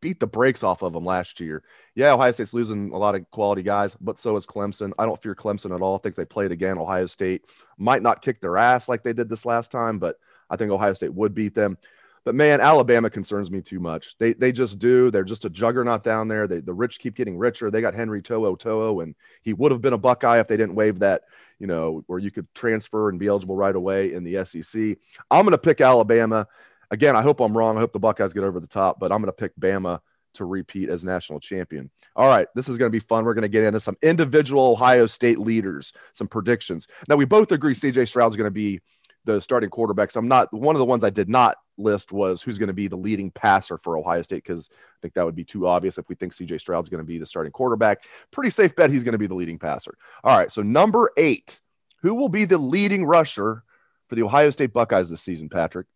beat 0.00 0.20
the 0.20 0.26
brakes 0.26 0.62
off 0.62 0.82
of 0.82 0.92
them 0.92 1.04
last 1.04 1.40
year. 1.40 1.62
Yeah, 1.94 2.14
Ohio 2.14 2.32
State's 2.32 2.54
losing 2.54 2.92
a 2.92 2.96
lot 2.96 3.14
of 3.14 3.30
quality 3.30 3.62
guys, 3.62 3.96
but 4.00 4.18
so 4.18 4.36
is 4.36 4.46
Clemson. 4.46 4.92
I 4.98 5.06
don't 5.06 5.20
fear 5.20 5.34
Clemson 5.34 5.74
at 5.74 5.82
all. 5.82 5.96
I 5.96 5.98
think 5.98 6.14
they 6.14 6.24
played 6.24 6.52
again. 6.52 6.78
Ohio 6.78 7.06
State 7.06 7.42
might 7.76 8.02
not 8.02 8.22
kick 8.22 8.40
their 8.40 8.56
ass 8.56 8.88
like 8.88 9.02
they 9.02 9.12
did 9.12 9.28
this 9.28 9.44
last 9.44 9.70
time, 9.70 9.98
but 9.98 10.16
I 10.50 10.56
think 10.56 10.70
Ohio 10.70 10.94
State 10.94 11.14
would 11.14 11.34
beat 11.34 11.54
them. 11.54 11.78
But 12.24 12.34
man, 12.34 12.60
Alabama 12.60 13.08
concerns 13.08 13.50
me 13.50 13.62
too 13.62 13.80
much. 13.80 14.18
They 14.18 14.34
they 14.34 14.52
just 14.52 14.78
do. 14.78 15.10
They're 15.10 15.24
just 15.24 15.46
a 15.46 15.50
juggernaut 15.50 16.02
down 16.02 16.28
there. 16.28 16.46
They, 16.46 16.60
the 16.60 16.74
rich 16.74 16.98
keep 16.98 17.14
getting 17.14 17.38
richer. 17.38 17.70
They 17.70 17.80
got 17.80 17.94
Henry 17.94 18.20
To'o 18.20 18.54
To'o, 18.54 19.00
and 19.00 19.14
he 19.42 19.54
would 19.54 19.72
have 19.72 19.80
been 19.80 19.94
a 19.94 19.98
Buckeye 19.98 20.38
if 20.38 20.46
they 20.46 20.58
didn't 20.58 20.74
waive 20.74 20.98
that, 20.98 21.22
you 21.58 21.66
know, 21.66 22.04
where 22.06 22.18
you 22.18 22.30
could 22.30 22.46
transfer 22.54 23.08
and 23.08 23.18
be 23.18 23.28
eligible 23.28 23.56
right 23.56 23.74
away 23.74 24.12
in 24.12 24.24
the 24.24 24.44
SEC. 24.44 24.98
I'm 25.30 25.44
going 25.44 25.52
to 25.52 25.58
pick 25.58 25.80
Alabama. 25.80 26.46
Again, 26.90 27.16
I 27.16 27.22
hope 27.22 27.40
I'm 27.40 27.56
wrong. 27.56 27.76
I 27.76 27.80
hope 27.80 27.92
the 27.92 27.98
Buckeyes 27.98 28.32
get 28.32 28.44
over 28.44 28.60
the 28.60 28.66
top, 28.66 28.98
but 28.98 29.12
I'm 29.12 29.20
going 29.20 29.26
to 29.26 29.32
pick 29.32 29.54
Bama 29.56 30.00
to 30.34 30.44
repeat 30.44 30.88
as 30.88 31.04
national 31.04 31.40
champion. 31.40 31.90
All 32.16 32.28
right, 32.28 32.46
this 32.54 32.68
is 32.68 32.78
going 32.78 32.90
to 32.90 32.96
be 32.96 33.04
fun. 33.04 33.24
We're 33.24 33.34
going 33.34 33.42
to 33.42 33.48
get 33.48 33.64
into 33.64 33.80
some 33.80 33.96
individual 34.02 34.72
Ohio 34.72 35.06
State 35.06 35.38
leaders, 35.38 35.92
some 36.12 36.28
predictions. 36.28 36.86
Now, 37.08 37.16
we 37.16 37.24
both 37.24 37.52
agree 37.52 37.74
CJ 37.74 38.08
Stroud's 38.08 38.36
going 38.36 38.46
to 38.46 38.50
be 38.50 38.80
the 39.24 39.40
starting 39.40 39.70
quarterbacks. 39.70 40.16
I'm 40.16 40.28
not 40.28 40.52
one 40.52 40.74
of 40.74 40.78
the 40.78 40.86
ones 40.86 41.04
I 41.04 41.10
did 41.10 41.28
not 41.28 41.56
list 41.76 42.12
was 42.12 42.42
who's 42.42 42.58
going 42.58 42.68
to 42.68 42.72
be 42.72 42.88
the 42.88 42.96
leading 42.96 43.30
passer 43.30 43.78
for 43.78 43.96
Ohio 43.96 44.22
State 44.22 44.42
because 44.42 44.70
I 44.72 44.98
think 45.02 45.14
that 45.14 45.24
would 45.24 45.36
be 45.36 45.44
too 45.44 45.66
obvious 45.66 45.98
if 45.98 46.08
we 46.08 46.14
think 46.14 46.34
CJ 46.34 46.60
Stroud's 46.60 46.88
going 46.88 47.02
to 47.02 47.06
be 47.06 47.18
the 47.18 47.26
starting 47.26 47.52
quarterback. 47.52 48.04
Pretty 48.30 48.50
safe 48.50 48.74
bet 48.74 48.90
he's 48.90 49.04
going 49.04 49.12
to 49.12 49.18
be 49.18 49.26
the 49.26 49.34
leading 49.34 49.58
passer. 49.58 49.94
All 50.24 50.36
right, 50.36 50.50
so 50.50 50.62
number 50.62 51.10
eight, 51.16 51.60
who 52.02 52.14
will 52.14 52.28
be 52.28 52.44
the 52.44 52.58
leading 52.58 53.04
rusher 53.04 53.64
for 54.08 54.14
the 54.14 54.22
Ohio 54.22 54.50
State 54.50 54.72
Buckeyes 54.72 55.10
this 55.10 55.22
season, 55.22 55.48
Patrick? 55.48 55.86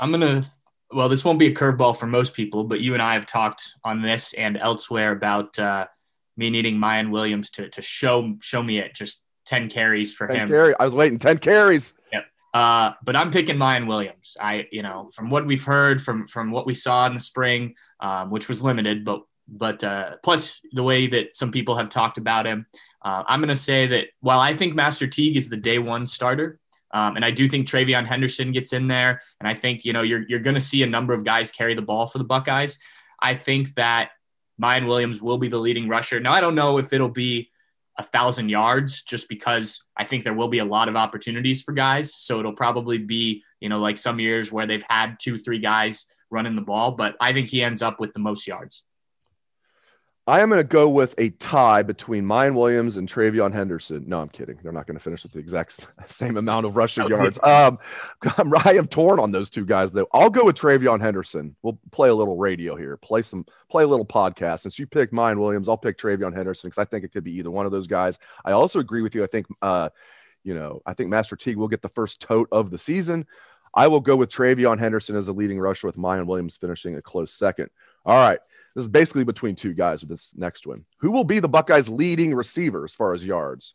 I'm 0.00 0.10
going 0.10 0.42
to 0.42 0.48
well, 0.92 1.08
this 1.08 1.24
won't 1.24 1.38
be 1.38 1.46
a 1.46 1.54
curveball 1.54 1.96
for 1.96 2.06
most 2.06 2.34
people, 2.34 2.64
but 2.64 2.80
you 2.80 2.94
and 2.94 3.02
I 3.02 3.14
have 3.14 3.26
talked 3.26 3.62
on 3.84 4.02
this 4.02 4.32
and 4.32 4.56
elsewhere 4.56 5.12
about 5.12 5.56
uh, 5.58 5.86
me 6.36 6.50
needing 6.50 6.78
Miyan 6.78 7.10
Williams 7.10 7.50
to 7.50 7.68
to 7.70 7.82
show 7.82 8.34
show 8.40 8.62
me 8.62 8.78
it 8.78 8.94
just 8.94 9.22
ten 9.46 9.68
carries 9.68 10.12
for 10.12 10.26
10 10.26 10.36
him. 10.36 10.48
Carry. 10.48 10.74
I 10.78 10.84
was 10.84 10.94
waiting 10.94 11.18
ten 11.18 11.38
carries. 11.38 11.94
Yep. 12.12 12.24
Uh, 12.52 12.92
but 13.04 13.14
I'm 13.14 13.30
picking 13.30 13.56
Miyan 13.56 13.86
Williams. 13.86 14.36
I, 14.40 14.66
you 14.72 14.82
know, 14.82 15.10
from 15.14 15.30
what 15.30 15.46
we've 15.46 15.62
heard, 15.62 16.02
from 16.02 16.26
from 16.26 16.50
what 16.50 16.66
we 16.66 16.74
saw 16.74 17.06
in 17.06 17.14
the 17.14 17.20
spring, 17.20 17.74
um, 18.00 18.30
which 18.30 18.48
was 18.48 18.62
limited, 18.62 19.04
but 19.04 19.22
but 19.46 19.84
uh, 19.84 20.16
plus 20.22 20.60
the 20.72 20.82
way 20.82 21.06
that 21.08 21.36
some 21.36 21.52
people 21.52 21.76
have 21.76 21.88
talked 21.88 22.18
about 22.18 22.46
him, 22.46 22.66
uh, 23.02 23.22
I'm 23.26 23.40
going 23.40 23.48
to 23.48 23.56
say 23.56 23.86
that 23.88 24.08
while 24.20 24.40
I 24.40 24.54
think 24.54 24.74
Master 24.74 25.06
Teague 25.06 25.36
is 25.36 25.48
the 25.48 25.56
day 25.56 25.78
one 25.78 26.06
starter, 26.06 26.58
um, 26.92 27.16
and 27.16 27.24
I 27.24 27.30
do 27.30 27.48
think 27.48 27.66
TreVeyon 27.66 28.06
Henderson 28.06 28.52
gets 28.52 28.72
in 28.72 28.88
there, 28.88 29.20
and 29.40 29.48
I 29.48 29.54
think 29.54 29.84
you 29.84 29.92
know 29.92 30.02
you're 30.02 30.24
you're 30.28 30.40
going 30.40 30.54
to 30.54 30.60
see 30.60 30.82
a 30.82 30.86
number 30.86 31.14
of 31.14 31.24
guys 31.24 31.50
carry 31.50 31.74
the 31.74 31.82
ball 31.82 32.06
for 32.06 32.18
the 32.18 32.24
Buckeyes. 32.24 32.78
I 33.20 33.34
think 33.34 33.74
that 33.74 34.10
Miyan 34.60 34.86
Williams 34.86 35.22
will 35.22 35.38
be 35.38 35.48
the 35.48 35.58
leading 35.58 35.88
rusher. 35.88 36.20
Now 36.20 36.32
I 36.32 36.40
don't 36.40 36.54
know 36.54 36.78
if 36.78 36.92
it'll 36.92 37.08
be 37.08 37.50
a 37.98 38.02
thousand 38.02 38.48
yards 38.48 39.02
just 39.02 39.28
because 39.28 39.84
I 39.96 40.04
think 40.04 40.24
there 40.24 40.34
will 40.34 40.48
be 40.48 40.58
a 40.58 40.64
lot 40.64 40.88
of 40.88 40.96
opportunities 40.96 41.62
for 41.62 41.72
guys. 41.72 42.14
So 42.14 42.40
it'll 42.40 42.54
probably 42.54 42.98
be, 42.98 43.42
you 43.60 43.68
know, 43.68 43.78
like 43.78 43.98
some 43.98 44.18
years 44.18 44.50
where 44.50 44.66
they've 44.66 44.84
had 44.88 45.18
two, 45.20 45.38
three 45.38 45.58
guys 45.58 46.06
running 46.30 46.56
the 46.56 46.62
ball, 46.62 46.92
but 46.92 47.16
I 47.20 47.32
think 47.32 47.48
he 47.48 47.62
ends 47.62 47.82
up 47.82 48.00
with 48.00 48.14
the 48.14 48.20
most 48.20 48.46
yards. 48.46 48.84
I 50.30 50.38
am 50.42 50.48
going 50.48 50.60
to 50.60 50.64
go 50.64 50.88
with 50.88 51.16
a 51.18 51.30
tie 51.30 51.82
between 51.82 52.24
Miyan 52.24 52.54
Williams 52.54 52.98
and 52.98 53.08
TreVeyon 53.08 53.52
Henderson. 53.52 54.04
No, 54.06 54.20
I'm 54.20 54.28
kidding. 54.28 54.60
They're 54.62 54.70
not 54.70 54.86
going 54.86 54.96
to 54.96 55.02
finish 55.02 55.24
with 55.24 55.32
the 55.32 55.40
exact 55.40 55.84
same 56.06 56.36
amount 56.36 56.66
of 56.66 56.76
rushing 56.76 57.08
yards. 57.08 57.36
Um, 57.42 57.80
I 58.62 58.74
am 58.74 58.86
torn 58.86 59.18
on 59.18 59.32
those 59.32 59.50
two 59.50 59.66
guys, 59.66 59.90
though. 59.90 60.06
I'll 60.12 60.30
go 60.30 60.44
with 60.44 60.54
TreVeyon 60.54 61.00
Henderson. 61.00 61.56
We'll 61.62 61.80
play 61.90 62.10
a 62.10 62.14
little 62.14 62.36
radio 62.36 62.76
here, 62.76 62.96
play 62.96 63.22
some, 63.22 63.44
play 63.68 63.82
a 63.82 63.88
little 63.88 64.06
podcast. 64.06 64.60
Since 64.60 64.78
you 64.78 64.86
picked 64.86 65.12
Miyan 65.12 65.36
Williams, 65.36 65.68
I'll 65.68 65.76
pick 65.76 65.98
TreVeyon 65.98 66.32
Henderson 66.32 66.70
because 66.70 66.80
I 66.80 66.84
think 66.84 67.04
it 67.04 67.12
could 67.12 67.24
be 67.24 67.32
either 67.32 67.50
one 67.50 67.66
of 67.66 67.72
those 67.72 67.88
guys. 67.88 68.16
I 68.44 68.52
also 68.52 68.78
agree 68.78 69.02
with 69.02 69.16
you. 69.16 69.24
I 69.24 69.26
think, 69.26 69.48
uh, 69.62 69.88
you 70.44 70.54
know, 70.54 70.80
I 70.86 70.94
think 70.94 71.10
Master 71.10 71.34
Teague 71.34 71.56
will 71.56 71.66
get 71.66 71.82
the 71.82 71.88
first 71.88 72.20
tote 72.20 72.48
of 72.52 72.70
the 72.70 72.78
season. 72.78 73.26
I 73.74 73.88
will 73.88 74.00
go 74.00 74.14
with 74.14 74.30
TreVeyon 74.30 74.78
Henderson 74.78 75.16
as 75.16 75.26
a 75.26 75.32
leading 75.32 75.58
rusher 75.58 75.88
with 75.88 75.96
Miyan 75.96 76.26
Williams 76.26 76.56
finishing 76.56 76.94
a 76.94 77.02
close 77.02 77.32
second. 77.32 77.70
All 78.06 78.14
right. 78.14 78.38
This 78.74 78.84
is 78.84 78.88
basically 78.88 79.24
between 79.24 79.56
two 79.56 79.74
guys 79.74 80.02
with 80.02 80.10
this 80.10 80.32
next 80.36 80.66
one. 80.66 80.84
Who 81.00 81.10
will 81.10 81.24
be 81.24 81.40
the 81.40 81.48
Buckeyes' 81.48 81.88
leading 81.88 82.34
receiver 82.34 82.84
as 82.84 82.94
far 82.94 83.12
as 83.12 83.24
yards? 83.24 83.74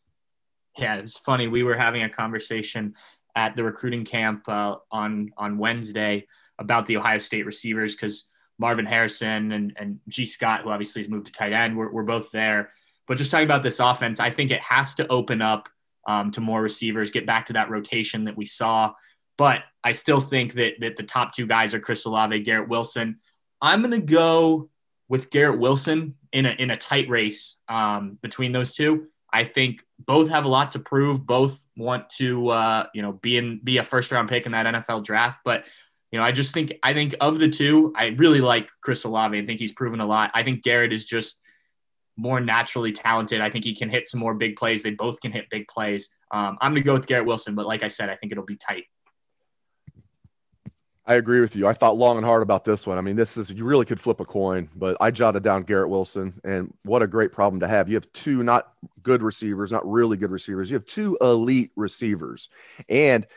Yeah, 0.78 0.96
it's 0.96 1.18
funny. 1.18 1.48
We 1.48 1.64
were 1.64 1.76
having 1.76 2.04
a 2.04 2.10
conversation 2.10 2.96
at 3.36 3.56
the 3.56 3.64
recruiting 3.64 4.06
camp 4.06 4.48
uh, 4.48 4.78
on 4.92 5.32
on 5.38 5.58
Wednesday 5.58 6.28
about 6.58 6.86
the 6.86 6.98
Ohio 6.98 7.20
State 7.20 7.46
receivers 7.46 7.96
because 7.96 8.28
Marvin 8.58 8.86
Harrison 8.86 9.52
and, 9.52 9.74
and 9.78 10.00
Gee 10.08 10.26
Scott, 10.26 10.62
who 10.62 10.70
obviously 10.70 11.02
has 11.02 11.10
moved 11.10 11.28
to 11.28 11.34
tight 11.34 11.52
end, 11.52 11.78
we're, 11.78 11.92
we're 11.92 12.04
both 12.04 12.32
there. 12.32 12.72
But 13.08 13.18
just 13.18 13.32
talking 13.32 13.46
about 13.46 13.64
this 13.64 13.80
offense, 13.80 14.20
I 14.20 14.30
think 14.30 14.52
it 14.52 14.62
has 14.62 14.96
to 14.96 15.08
open 15.08 15.42
up 15.42 15.70
um, 16.08 16.32
to 16.32 16.42
more 16.42 16.62
receivers, 16.62 17.12
get 17.12 17.26
back 17.26 17.48
to 17.48 17.54
that 17.54 17.70
rotation 17.70 18.26
that 18.26 18.38
we 18.38 18.46
saw. 18.46 18.94
But 19.38 19.64
I 19.84 19.92
still 19.92 20.22
think 20.22 20.54
that 20.54 20.76
that 20.80 20.96
the 20.96 21.04
top 21.04 21.34
two 21.34 21.46
guys 21.46 21.74
are 21.74 21.80
Chris 21.80 22.06
Olave, 22.06 22.40
Garrett 22.40 22.70
Wilson. 22.70 23.20
I'm 23.62 23.82
going 23.82 23.92
to 23.92 24.06
go 24.06 24.70
with 25.08 25.30
Garrett 25.30 25.60
Wilson 25.60 26.16
in 26.32 26.46
a 26.46 26.52
in 26.52 26.72
a 26.72 26.78
tight 26.78 27.10
race 27.10 27.58
um, 27.68 28.18
between 28.22 28.52
those 28.52 28.74
two. 28.74 29.08
I 29.32 29.44
think 29.44 29.84
both 30.00 30.30
have 30.30 30.46
a 30.46 30.50
lot 30.50 30.72
to 30.74 30.80
prove. 30.80 31.26
Both 31.26 31.64
want 31.76 32.10
to 32.12 32.50
uh, 32.50 32.88
you 32.94 33.02
know 33.02 33.14
be 33.14 33.38
in 33.38 33.60
be 33.64 33.78
a 33.78 33.84
first 33.84 34.12
round 34.12 34.30
pick 34.30 34.46
in 34.46 34.52
that 34.54 34.66
NFL 34.66 35.04
draft. 35.04 35.42
But 35.44 35.66
you 36.12 36.20
know, 36.20 36.26
I 36.26 36.32
just 36.32 36.54
think 36.54 36.74
I 36.84 36.94
think 36.94 37.16
of 37.20 37.40
the 37.40 37.50
two, 37.50 37.94
I 37.96 38.16
really 38.18 38.42
like 38.42 38.70
Chris 38.82 39.04
Olave. 39.04 39.38
I 39.38 39.46
think 39.46 39.60
he's 39.60 39.74
proven 39.74 40.00
a 40.00 40.06
lot. 40.06 40.32
I 40.34 40.44
think 40.44 40.64
Garrett 40.64 40.94
is 40.94 41.06
just 41.06 41.42
more 42.18 42.40
naturally 42.40 42.94
talented. 42.94 43.42
I 43.42 43.50
think 43.50 43.66
he 43.66 43.76
can 43.76 43.90
hit 43.90 44.08
some 44.08 44.20
more 44.20 44.34
big 44.34 44.56
plays. 44.56 44.82
They 44.82 44.92
both 44.92 45.20
can 45.20 45.32
hit 45.32 45.50
big 45.50 45.68
plays. 45.68 46.10
Um, 46.32 46.58
I'm 46.62 46.72
going 46.72 46.84
to 46.84 46.86
go 46.86 46.94
with 46.94 47.08
Garrett 47.08 47.26
Wilson, 47.26 47.56
but 47.56 47.66
like 47.66 47.84
I 47.84 47.90
said, 47.90 48.10
I 48.10 48.16
think 48.16 48.32
it'll 48.32 48.46
be 48.46 48.56
tight. 48.56 48.86
I 51.08 51.16
agree 51.16 51.40
with 51.40 51.56
you. 51.56 51.68
I 51.68 51.74
thought 51.74 51.98
long 51.98 52.18
and 52.18 52.26
hard 52.26 52.42
about 52.42 52.64
this 52.64 52.88
one. 52.88 52.98
I 52.98 53.02
mean, 53.02 53.16
this 53.16 53.38
is 53.38 53.52
you 53.52 53.64
really 53.64 53.86
could 53.86 54.02
flip 54.02 54.20
a 54.20 54.26
coin, 54.26 54.70
but 54.76 54.98
I 55.00 55.12
jotted 55.12 55.44
down 55.44 55.64
Garrett 55.64 55.90
Wilson, 55.90 56.42
and 56.44 56.74
what 56.84 57.04
a 57.04 57.08
great 57.08 57.32
problem 57.32 57.60
to 57.60 57.68
have. 57.68 57.88
You 57.88 57.96
have 57.96 58.12
two 58.12 58.42
not 58.42 58.74
good 59.04 59.22
receivers, 59.22 59.72
not 59.72 59.90
really 59.90 60.18
good 60.18 60.32
receivers. 60.32 60.72
You 60.72 60.76
have 60.76 60.86
two 60.86 61.16
elite 61.22 61.72
receivers, 61.76 62.50
and 62.90 63.28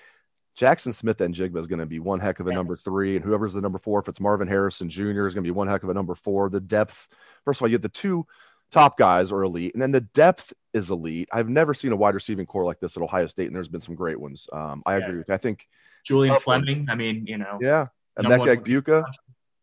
Jackson 0.55 0.93
Smith-Njigba 0.93 1.57
is 1.59 1.67
going 1.67 1.79
to 1.79 1.87
be 1.87 2.01
one 2.01 2.21
heck 2.21 2.41
of 2.41 2.47
a 2.47 2.53
number 2.53 2.75
three, 2.75 3.17
and 3.17 3.25
whoever's 3.25 3.53
the 3.53 3.61
number 3.61 3.79
four, 3.79 4.01
if 4.01 4.09
it's 4.09 4.19
Marvin 4.19 4.49
Harrison 4.49 4.89
Jr., 4.89 5.27
is 5.27 5.35
going 5.35 5.45
to 5.45 5.49
be 5.49 5.51
one 5.51 5.69
heck 5.69 5.83
of 5.83 5.91
a 5.91 5.95
number 5.95 6.15
four. 6.15 6.49
The 6.49 6.61
depth, 6.61 7.07
first 7.45 7.61
of 7.61 7.63
all, 7.63 7.69
you 7.69 7.75
have 7.75 7.83
the 7.83 7.89
two 7.91 8.27
top 8.71 8.99
guys 8.99 9.31
are 9.31 9.43
elite, 9.43 9.75
and 9.75 9.83
then 9.83 9.93
the 9.93 10.01
depth 10.01 10.55
is 10.79 10.91
elite. 10.91 11.29
I've 11.33 11.49
never 11.49 11.75
seen 11.75 11.93
a 11.93 11.97
wide 11.97 12.15
receiving 12.15 12.47
corps 12.47 12.65
like 12.65 12.81
this 12.81 12.97
at 12.97 13.03
Ohio 13.03 13.27
State, 13.27 13.47
and 13.49 13.57
there's 13.57 13.69
been 13.69 13.81
some 13.81 13.95
great 13.95 14.19
ones. 14.19 14.49
Um, 14.53 14.83
I 14.87 14.97
yeah. 14.97 15.05
agree 15.05 15.19
with 15.19 15.29
you. 15.29 15.35
I 15.35 15.39
think 15.39 15.69
Julian 16.05 16.39
Fleming. 16.41 16.81
One. 16.81 16.91
I 16.91 16.95
mean, 16.95 17.27
you 17.27 17.39
know, 17.39 17.59
yeah, 17.61 17.89
and 18.17 18.27
Emeka 18.27 18.57
Egbuka. 18.57 19.05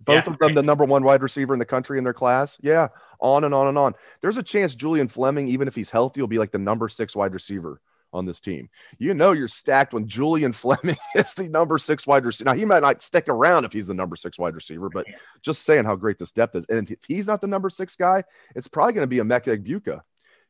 Both 0.01 0.27
yeah, 0.27 0.33
of 0.33 0.37
them 0.37 0.53
the 0.53 0.61
number 0.61 0.85
one 0.85 1.03
wide 1.03 1.23
receiver 1.23 1.53
in 1.53 1.59
the 1.59 1.65
country 1.65 1.97
in 1.97 2.03
their 2.03 2.13
class. 2.13 2.57
Yeah, 2.61 2.89
on 3.19 3.43
and 3.43 3.55
on 3.55 3.67
and 3.67 3.77
on. 3.77 3.95
There's 4.21 4.37
a 4.37 4.43
chance 4.43 4.75
Julian 4.75 5.07
Fleming, 5.07 5.47
even 5.47 5.67
if 5.67 5.73
he's 5.73 5.89
healthy, 5.89 6.21
will 6.21 6.27
be 6.27 6.37
like 6.37 6.51
the 6.51 6.59
number 6.59 6.89
six 6.89 7.15
wide 7.15 7.33
receiver 7.33 7.81
on 8.15 8.25
this 8.25 8.39
team. 8.39 8.69
You 8.97 9.13
know 9.13 9.33
you're 9.33 9.47
stacked 9.47 9.93
when 9.93 10.07
Julian 10.07 10.51
Fleming 10.53 10.97
is 11.15 11.33
the 11.33 11.49
number 11.49 11.77
six 11.77 12.07
wide 12.07 12.25
receiver. 12.25 12.49
Now 12.49 12.55
he 12.55 12.65
might 12.65 12.81
not 12.81 13.01
stick 13.01 13.27
around 13.27 13.65
if 13.65 13.73
he's 13.73 13.87
the 13.87 13.93
number 13.93 14.15
six 14.15 14.39
wide 14.39 14.55
receiver, 14.55 14.89
but 14.89 15.05
just 15.41 15.65
saying 15.65 15.85
how 15.85 15.95
great 15.95 16.17
this 16.17 16.31
depth 16.31 16.55
is. 16.55 16.65
And 16.69 16.89
if 16.89 17.03
he's 17.07 17.27
not 17.27 17.41
the 17.41 17.47
number 17.47 17.69
six 17.69 17.95
guy, 17.95 18.23
it's 18.55 18.67
probably 18.67 18.93
going 18.93 19.03
to 19.03 19.07
be 19.07 19.17
Emeka 19.17 19.57
Egbuka. 19.57 20.01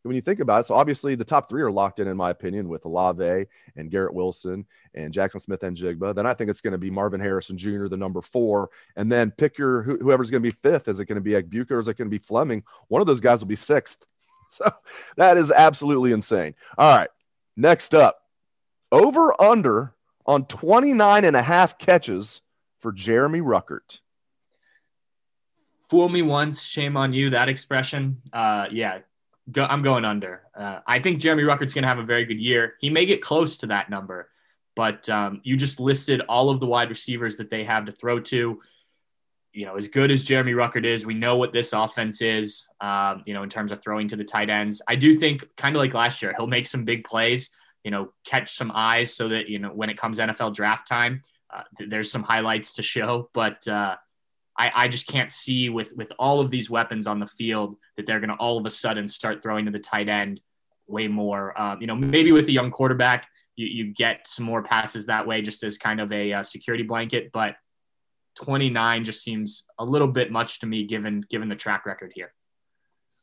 When 0.06 0.16
you 0.16 0.22
think 0.22 0.40
about 0.40 0.62
it, 0.62 0.68
so 0.68 0.76
obviously 0.76 1.16
the 1.16 1.26
top 1.26 1.50
three 1.50 1.62
are 1.62 1.72
locked 1.72 2.00
in, 2.00 2.08
in 2.08 2.16
my 2.16 2.30
opinion, 2.30 2.70
with 2.70 2.86
Olave 2.86 3.48
and 3.76 3.90
Garrett 3.90 4.14
Wilson 4.14 4.66
and 4.94 5.12
Jackson 5.12 5.40
Smith-Njigba. 5.40 6.14
Then 6.14 6.26
I 6.26 6.34
think 6.34 6.50
it's 6.50 6.62
going 6.62 6.74
to 6.74 6.78
be 6.78 6.92
Marvin 6.92 7.20
Harrison 7.20 7.58
Jr., 7.58 7.88
the 7.88 7.98
number 7.98 8.22
four, 8.22 8.70
and 8.96 9.12
then 9.12 9.32
pick 9.32 9.58
your 9.58 9.82
whoever's 9.82 10.30
going 10.30 10.44
to 10.44 10.52
be 10.52 10.58
fifth. 10.62 10.88
Is 10.88 11.00
it 11.00 11.06
going 11.06 11.16
to 11.16 11.22
be 11.22 11.32
Egbuka 11.32 11.72
or 11.72 11.80
is 11.80 11.88
it 11.88 11.98
going 11.98 12.10
to 12.10 12.18
be 12.18 12.24
Fleming? 12.24 12.64
One 12.88 13.02
of 13.02 13.08
those 13.08 13.20
guys 13.20 13.40
will 13.40 13.48
be 13.48 13.56
sixth. 13.56 14.06
So 14.48 14.72
that 15.18 15.38
is 15.38 15.52
absolutely 15.52 16.14
insane. 16.14 16.54
All 16.78 16.96
right. 16.96 17.10
Next 17.58 17.96
up, 17.96 18.22
over 18.92 19.42
under 19.42 19.96
on 20.26 20.46
29 20.46 21.26
and 21.26 21.36
a 21.36 21.42
half 21.42 21.78
catches 21.78 22.42
for 22.80 22.92
Jeremy 22.94 23.42
Ruckert. 23.42 24.00
Fool 25.90 26.10
me 26.10 26.22
once, 26.22 26.64
shame 26.64 26.96
on 26.96 27.12
you. 27.12 27.32
That 27.32 27.50
expression. 27.50 28.22
Uh, 28.32 28.68
yeah, 28.72 29.00
go, 29.52 29.66
I'm 29.66 29.84
going 29.84 30.06
under. 30.06 30.44
Uh, 30.58 30.80
I 30.86 31.00
think 31.00 31.20
Jeremy 31.20 31.44
Ruckert's 31.44 31.74
going 31.74 31.84
to 31.84 31.88
have 31.88 32.00
a 32.00 32.04
very 32.04 32.26
good 32.26 32.40
year. 32.40 32.76
He 32.80 32.90
may 32.90 33.06
get 33.06 33.22
close 33.22 33.58
to 33.58 33.68
that 33.68 33.90
number, 33.90 34.30
but 34.76 35.08
um, 35.10 35.42
you 35.44 35.58
just 35.58 35.80
listed 35.80 36.22
all 36.28 36.50
of 36.50 36.60
the 36.60 36.66
wide 36.66 36.90
receivers 36.90 37.38
that 37.38 37.50
they 37.50 37.64
have 37.64 37.86
to 37.86 37.92
throw 37.92 38.20
to 38.22 38.62
you 39.56 39.66
know, 39.66 39.76
as 39.76 39.88
good 39.88 40.12
as 40.12 40.22
Jeremy 40.22 40.52
Ruckert 40.52 40.86
is, 40.86 41.06
we 41.06 41.14
know 41.14 41.38
what 41.38 41.54
this 41.54 41.72
offense 41.72 42.22
is, 42.22 42.68
um, 42.82 43.24
you 43.26 43.34
know, 43.34 43.42
in 43.42 43.50
terms 43.50 43.72
of 43.72 43.82
throwing 43.82 44.10
to 44.10 44.18
the 44.18 44.24
tight 44.24 44.50
ends. 44.50 44.82
I 44.86 44.96
do 44.96 45.16
think, 45.16 45.46
kind 45.56 45.74
of 45.74 45.80
like 45.80 45.94
last 45.94 46.22
year, 46.22 46.34
he'll 46.38 46.46
make 46.46 46.68
some 46.68 46.84
big 46.84 47.06
plays, 47.06 47.52
you 47.82 47.90
know, 47.90 48.12
catch 48.26 48.54
some 48.54 48.70
eyes 48.76 49.16
so 49.16 49.30
that, 49.30 49.48
you 49.48 49.60
know, 49.60 49.70
when 49.70 49.90
it 49.90 49.98
comes 49.98 50.20
NFL 50.20 50.54
draft 50.54 50.90
time, 50.90 51.22
uh, 51.54 51.62
there's 51.88 52.12
some 52.12 52.22
highlights 52.22 52.74
to 52.74 52.84
show. 52.84 53.30
But 53.34 53.66
uh, 53.66 53.96
I, 54.58 54.72
I 54.74 54.88
just 54.88 55.08
can't 55.08 55.32
see 55.32 55.70
with, 55.70 55.94
with 55.96 56.12
all 56.18 56.40
of 56.40 56.50
these 56.50 56.70
weapons 56.70 57.08
on 57.08 57.20
the 57.20 57.26
field 57.26 57.76
that 57.98 58.06
they're 58.06 58.20
going 58.20 58.30
to 58.30 58.36
all 58.36 58.58
of 58.58 58.66
a 58.66 58.72
sudden 58.72 59.08
start 59.08 59.44
throwing 59.44 59.66
to 59.66 59.72
the 59.72 59.80
tight 59.80 60.08
end 60.08 60.42
way 60.88 61.08
more. 61.08 61.60
Uh, 61.60 61.76
you 61.80 61.88
know, 61.88 61.96
maybe 61.96 62.32
with 62.32 62.48
a 62.48 62.52
young 62.52 62.72
quarterback, 62.72 63.28
you, 63.56 63.68
you 63.68 63.94
get 63.94 64.28
some 64.28 64.46
more 64.46 64.64
passes 64.64 65.08
that 65.08 65.28
way 65.28 65.42
just 65.42 65.64
as 65.64 65.78
kind 65.78 66.00
of 66.00 66.12
a 66.12 66.34
uh, 66.34 66.44
security 66.44 66.84
blanket. 66.84 67.32
But 67.34 67.56
29 68.36 69.04
just 69.04 69.24
seems 69.24 69.66
a 69.78 69.86
little 69.86 70.08
bit 70.08 70.32
much 70.32 70.60
to 70.60 70.68
me 70.68 70.86
given 70.86 71.22
given 71.30 71.50
the 71.50 71.56
track 71.56 71.86
record 71.86 72.12
here. 72.14 72.34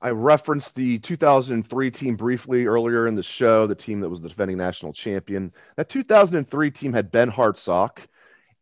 I 0.00 0.10
referenced 0.10 0.74
the 0.74 0.98
2003 0.98 1.90
team 1.92 2.16
briefly 2.16 2.66
earlier 2.66 3.06
in 3.06 3.14
the 3.14 3.22
show, 3.22 3.68
the 3.68 3.74
team 3.74 4.00
that 4.00 4.08
was 4.08 4.20
the 4.20 4.28
defending 4.28 4.58
national 4.58 4.92
champion. 4.92 5.52
That 5.76 5.88
2003 5.88 6.70
team 6.72 6.92
had 6.92 7.12
Ben 7.12 7.30
Hartsock. 7.30 7.98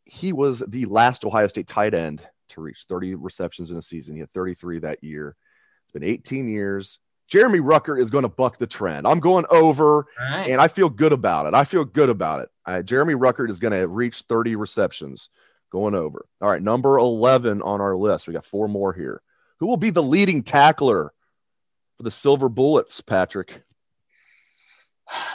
He 0.05 0.35
was 0.35 0.63
the 0.69 0.85
last 0.85 1.25
Ohio 1.25 1.47
State 1.47 1.67
tight 1.67 1.95
end 1.95 2.27
to 2.51 2.61
reach 2.61 2.87
30 2.89 3.15
receptions 3.15 3.71
in 3.71 3.77
a 3.77 3.83
season. 3.83 4.15
He 4.15 4.21
had 4.21 4.33
33 4.33 4.81
that 4.81 5.03
year. 5.03 5.37
It's 5.85 5.93
been 5.93 6.05
18 6.05 6.49
years. 6.49 6.99
Jeremy 7.29 7.61
Ruckert 7.61 8.01
is 8.01 8.11
going 8.11 8.23
to 8.23 8.29
buck 8.29 8.59
the 8.59 8.67
trend. 8.67 9.07
I'm 9.07 9.21
going 9.21 9.47
over, 9.51 10.07
right. 10.19 10.51
and 10.51 10.61
I 10.61 10.67
feel 10.67 10.89
good 10.89 11.13
about 11.13 11.47
it. 11.47 11.55
I 11.55 11.65
feel 11.65 11.85
good 11.85 12.09
about 12.09 12.41
it. 12.41 12.85
Jeremy 12.85 13.15
Ruckert 13.15 13.51
is 13.51 13.59
going 13.59 13.73
to 13.73 13.87
reach 13.87 14.25
30 14.29 14.57
receptions 14.57 15.29
going 15.71 15.95
over. 15.95 16.27
All 16.41 16.51
right, 16.51 16.63
number 16.63 16.99
11 16.99 17.63
on 17.63 17.81
our 17.81 17.97
list. 17.97 18.27
We 18.27 18.35
got 18.35 18.45
four 18.45 18.69
more 18.69 18.93
here. 18.93 19.23
Who 19.59 19.67
will 19.67 19.77
be 19.77 19.91
the 19.91 20.03
leading 20.03 20.43
tackler 20.43 21.13
for 21.97 22.03
the 22.03 22.11
Silver 22.11 22.49
Bullets, 22.49 23.01
Patrick? 23.01 23.63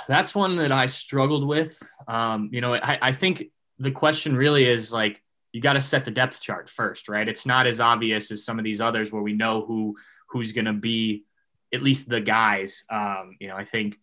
That's 0.07 0.35
one 0.35 0.57
that 0.57 0.71
I 0.71 0.87
struggled 0.87 1.47
with. 1.47 1.81
Um, 2.07 2.49
you 2.51 2.61
know, 2.61 2.73
I, 2.73 2.97
I 3.01 3.11
think 3.11 3.45
the 3.79 3.91
question 3.91 4.35
really 4.35 4.65
is 4.65 4.91
like, 4.91 5.21
you 5.55 5.61
got 5.61 5.73
to 5.73 5.81
set 5.81 6.03
the 6.03 6.11
depth 6.11 6.41
chart 6.41 6.69
first, 6.69 7.07
right? 7.07 7.29
It's 7.29 7.45
not 7.45 7.65
as 7.65 7.79
obvious 7.79 8.29
as 8.29 8.43
some 8.43 8.59
of 8.59 8.65
these 8.65 8.81
others 8.81 9.13
where 9.13 9.21
we 9.21 9.31
know 9.31 9.65
who 9.65 9.95
who's 10.27 10.51
going 10.51 10.65
to 10.65 10.73
be 10.73 11.23
at 11.73 11.81
least 11.81 12.09
the 12.09 12.19
guys. 12.19 12.83
Um, 12.89 13.37
you 13.39 13.47
know, 13.47 13.55
I 13.55 13.63
think 13.63 13.97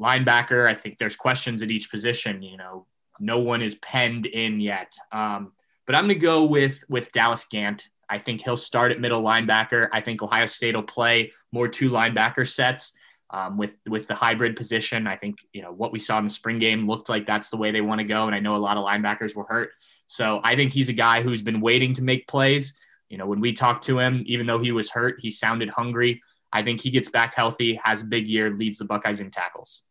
linebacker. 0.00 0.68
I 0.68 0.74
think 0.74 0.98
there's 0.98 1.16
questions 1.16 1.64
at 1.64 1.72
each 1.72 1.90
position. 1.90 2.44
You 2.44 2.58
know, 2.58 2.86
no 3.18 3.40
one 3.40 3.60
is 3.60 3.74
penned 3.74 4.26
in 4.26 4.60
yet. 4.60 4.94
Um, 5.10 5.50
but 5.84 5.96
I'm 5.96 6.04
going 6.04 6.14
to 6.14 6.24
go 6.24 6.44
with 6.44 6.84
with 6.88 7.10
Dallas 7.10 7.44
Gant. 7.50 7.88
I 8.08 8.18
think 8.18 8.44
he'll 8.44 8.56
start 8.56 8.92
at 8.92 9.00
middle 9.00 9.20
linebacker. 9.20 9.88
I 9.92 10.00
think 10.00 10.22
Ohio 10.22 10.46
State 10.46 10.76
will 10.76 10.84
play 10.84 11.32
more 11.50 11.66
two 11.66 11.90
linebacker 11.90 12.48
sets 12.48 12.92
um, 13.30 13.56
with 13.56 13.80
with 13.88 14.06
the 14.06 14.14
hybrid 14.14 14.54
position. 14.54 15.08
I 15.08 15.16
think 15.16 15.38
you 15.52 15.62
know 15.62 15.72
what 15.72 15.90
we 15.90 15.98
saw 15.98 16.18
in 16.18 16.24
the 16.24 16.30
spring 16.30 16.60
game 16.60 16.86
looked 16.86 17.08
like 17.08 17.26
that's 17.26 17.48
the 17.48 17.56
way 17.56 17.72
they 17.72 17.80
want 17.80 17.98
to 17.98 18.04
go, 18.04 18.26
and 18.26 18.34
I 18.36 18.38
know 18.38 18.54
a 18.54 18.58
lot 18.58 18.76
of 18.76 18.86
linebackers 18.86 19.34
were 19.34 19.46
hurt. 19.48 19.70
So 20.12 20.42
I 20.44 20.56
think 20.56 20.74
he's 20.74 20.90
a 20.90 20.92
guy 20.92 21.22
who's 21.22 21.40
been 21.40 21.62
waiting 21.62 21.94
to 21.94 22.02
make 22.02 22.28
plays. 22.28 22.78
You 23.08 23.16
know, 23.16 23.24
when 23.24 23.40
we 23.40 23.54
talked 23.54 23.86
to 23.86 23.98
him, 23.98 24.22
even 24.26 24.46
though 24.46 24.58
he 24.58 24.70
was 24.70 24.90
hurt, 24.90 25.16
he 25.20 25.30
sounded 25.30 25.70
hungry. 25.70 26.22
I 26.52 26.60
think 26.60 26.82
he 26.82 26.90
gets 26.90 27.08
back 27.08 27.34
healthy, 27.34 27.80
has 27.82 28.02
a 28.02 28.04
big 28.04 28.28
year, 28.28 28.50
leads 28.50 28.76
the 28.76 28.84
Buckeyes 28.84 29.20
in 29.20 29.30
tackles. 29.30 29.84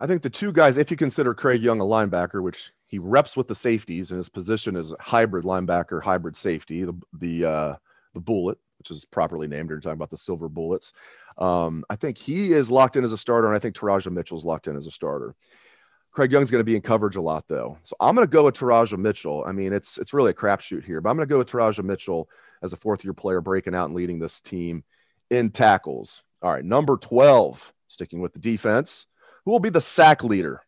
I 0.00 0.06
think 0.06 0.22
the 0.22 0.30
two 0.30 0.52
guys, 0.52 0.78
if 0.78 0.90
you 0.90 0.96
consider 0.96 1.34
Craig 1.34 1.60
Young 1.60 1.80
a 1.80 1.84
linebacker, 1.84 2.42
which 2.42 2.72
he 2.86 2.98
reps 2.98 3.36
with 3.36 3.46
the 3.46 3.54
safeties, 3.54 4.10
and 4.10 4.16
his 4.16 4.30
position 4.30 4.74
is 4.74 4.92
a 4.92 4.96
hybrid 4.98 5.44
linebacker, 5.44 6.02
hybrid 6.02 6.34
safety, 6.34 6.84
the 6.84 6.98
the 7.12 7.44
uh, 7.44 7.76
the 8.14 8.20
bullet, 8.20 8.56
which 8.78 8.90
is 8.90 9.04
properly 9.04 9.48
named. 9.48 9.68
You're 9.68 9.80
talking 9.80 9.98
about 9.98 10.08
the 10.08 10.16
silver 10.16 10.48
bullets. 10.48 10.94
Um, 11.36 11.84
I 11.90 11.96
think 11.96 12.16
he 12.16 12.54
is 12.54 12.70
locked 12.70 12.96
in 12.96 13.04
as 13.04 13.12
a 13.12 13.18
starter, 13.18 13.48
and 13.48 13.56
I 13.56 13.58
think 13.58 13.74
Teradja 13.74 14.10
Mitchell's 14.10 14.46
locked 14.46 14.66
in 14.66 14.76
as 14.76 14.86
a 14.86 14.90
starter. 14.90 15.34
Craig 16.12 16.30
Young's 16.30 16.50
going 16.50 16.60
to 16.60 16.64
be 16.64 16.76
in 16.76 16.82
coverage 16.82 17.16
a 17.16 17.20
lot, 17.22 17.48
though. 17.48 17.78
So 17.84 17.96
I'm 17.98 18.14
going 18.14 18.26
to 18.26 18.30
go 18.30 18.44
with 18.44 18.54
Teradja 18.54 18.98
Mitchell. 18.98 19.44
I 19.46 19.52
mean, 19.52 19.72
it's 19.72 19.98
it's 19.98 20.12
really 20.12 20.30
a 20.30 20.34
crapshoot 20.34 20.84
here, 20.84 21.00
but 21.00 21.10
I'm 21.10 21.16
going 21.16 21.26
to 21.26 21.32
go 21.32 21.38
with 21.38 21.50
Teradja 21.50 21.82
Mitchell 21.82 22.28
as 22.62 22.72
a 22.72 22.76
fourth 22.76 23.02
year 23.02 23.14
player 23.14 23.40
breaking 23.40 23.74
out 23.74 23.86
and 23.86 23.94
leading 23.94 24.18
this 24.18 24.40
team 24.40 24.84
in 25.30 25.50
tackles. 25.50 26.22
All 26.42 26.52
right, 26.52 26.64
number 26.64 26.96
12, 26.96 27.72
sticking 27.88 28.20
with 28.20 28.34
the 28.34 28.38
defense. 28.38 29.06
Who 29.44 29.52
will 29.52 29.60
be 29.60 29.70
the 29.70 29.80
sack 29.80 30.22
leader? 30.22 30.62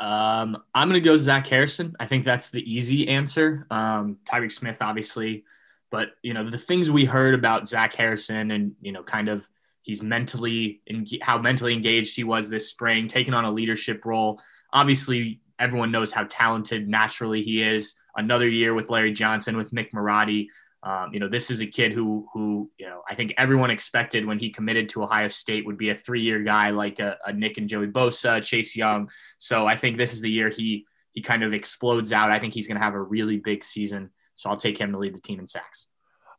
Um, 0.00 0.62
I'm 0.74 0.88
going 0.88 1.02
to 1.02 1.08
go 1.08 1.16
Zach 1.16 1.46
Harrison. 1.46 1.96
I 1.98 2.06
think 2.06 2.24
that's 2.24 2.50
the 2.50 2.62
easy 2.72 3.08
answer. 3.08 3.66
Um, 3.70 4.18
Tyreke 4.24 4.52
Smith, 4.52 4.76
obviously, 4.80 5.44
but 5.90 6.10
you 6.22 6.34
know 6.34 6.48
the 6.48 6.58
things 6.58 6.90
we 6.90 7.04
heard 7.04 7.34
about 7.34 7.68
Zach 7.68 7.94
Harrison, 7.94 8.52
and 8.52 8.76
you 8.80 8.92
know, 8.92 9.02
kind 9.02 9.28
of 9.28 9.48
he's 9.88 10.02
mentally 10.02 10.82
and 10.86 11.08
how 11.22 11.38
mentally 11.38 11.72
engaged 11.72 12.14
he 12.14 12.22
was 12.22 12.50
this 12.50 12.68
spring, 12.68 13.08
taking 13.08 13.32
on 13.32 13.46
a 13.46 13.50
leadership 13.50 14.04
role. 14.04 14.38
Obviously, 14.70 15.40
everyone 15.58 15.90
knows 15.90 16.12
how 16.12 16.24
talented 16.28 16.86
naturally 16.86 17.40
he 17.40 17.62
is. 17.62 17.94
Another 18.14 18.46
year 18.46 18.74
with 18.74 18.90
Larry 18.90 19.12
Johnson, 19.12 19.56
with 19.56 19.70
Mick 19.70 19.90
Marotti. 19.92 20.48
Um, 20.82 21.08
you 21.14 21.20
know, 21.20 21.28
this 21.28 21.50
is 21.50 21.62
a 21.62 21.66
kid 21.66 21.92
who, 21.92 22.28
who, 22.34 22.70
you 22.78 22.86
know, 22.86 23.00
I 23.08 23.14
think 23.14 23.32
everyone 23.38 23.70
expected 23.70 24.26
when 24.26 24.38
he 24.38 24.50
committed 24.50 24.90
to 24.90 25.02
Ohio 25.02 25.28
State 25.28 25.64
would 25.64 25.78
be 25.78 25.88
a 25.88 25.94
three-year 25.94 26.42
guy 26.42 26.68
like 26.68 27.00
a, 27.00 27.16
a 27.26 27.32
Nick 27.32 27.56
and 27.56 27.66
Joey 27.66 27.86
Bosa, 27.86 28.42
Chase 28.42 28.76
Young. 28.76 29.08
So 29.38 29.66
I 29.66 29.78
think 29.78 29.96
this 29.96 30.12
is 30.12 30.20
the 30.20 30.30
year 30.30 30.50
he 30.50 30.84
he 31.12 31.22
kind 31.22 31.42
of 31.42 31.54
explodes 31.54 32.12
out. 32.12 32.30
I 32.30 32.38
think 32.38 32.52
he's 32.52 32.68
going 32.68 32.78
to 32.78 32.84
have 32.84 32.94
a 32.94 33.00
really 33.00 33.38
big 33.38 33.64
season. 33.64 34.10
So 34.34 34.50
I'll 34.50 34.58
take 34.58 34.76
him 34.76 34.92
to 34.92 34.98
lead 34.98 35.14
the 35.14 35.20
team 35.20 35.40
in 35.40 35.48
sacks. 35.48 35.86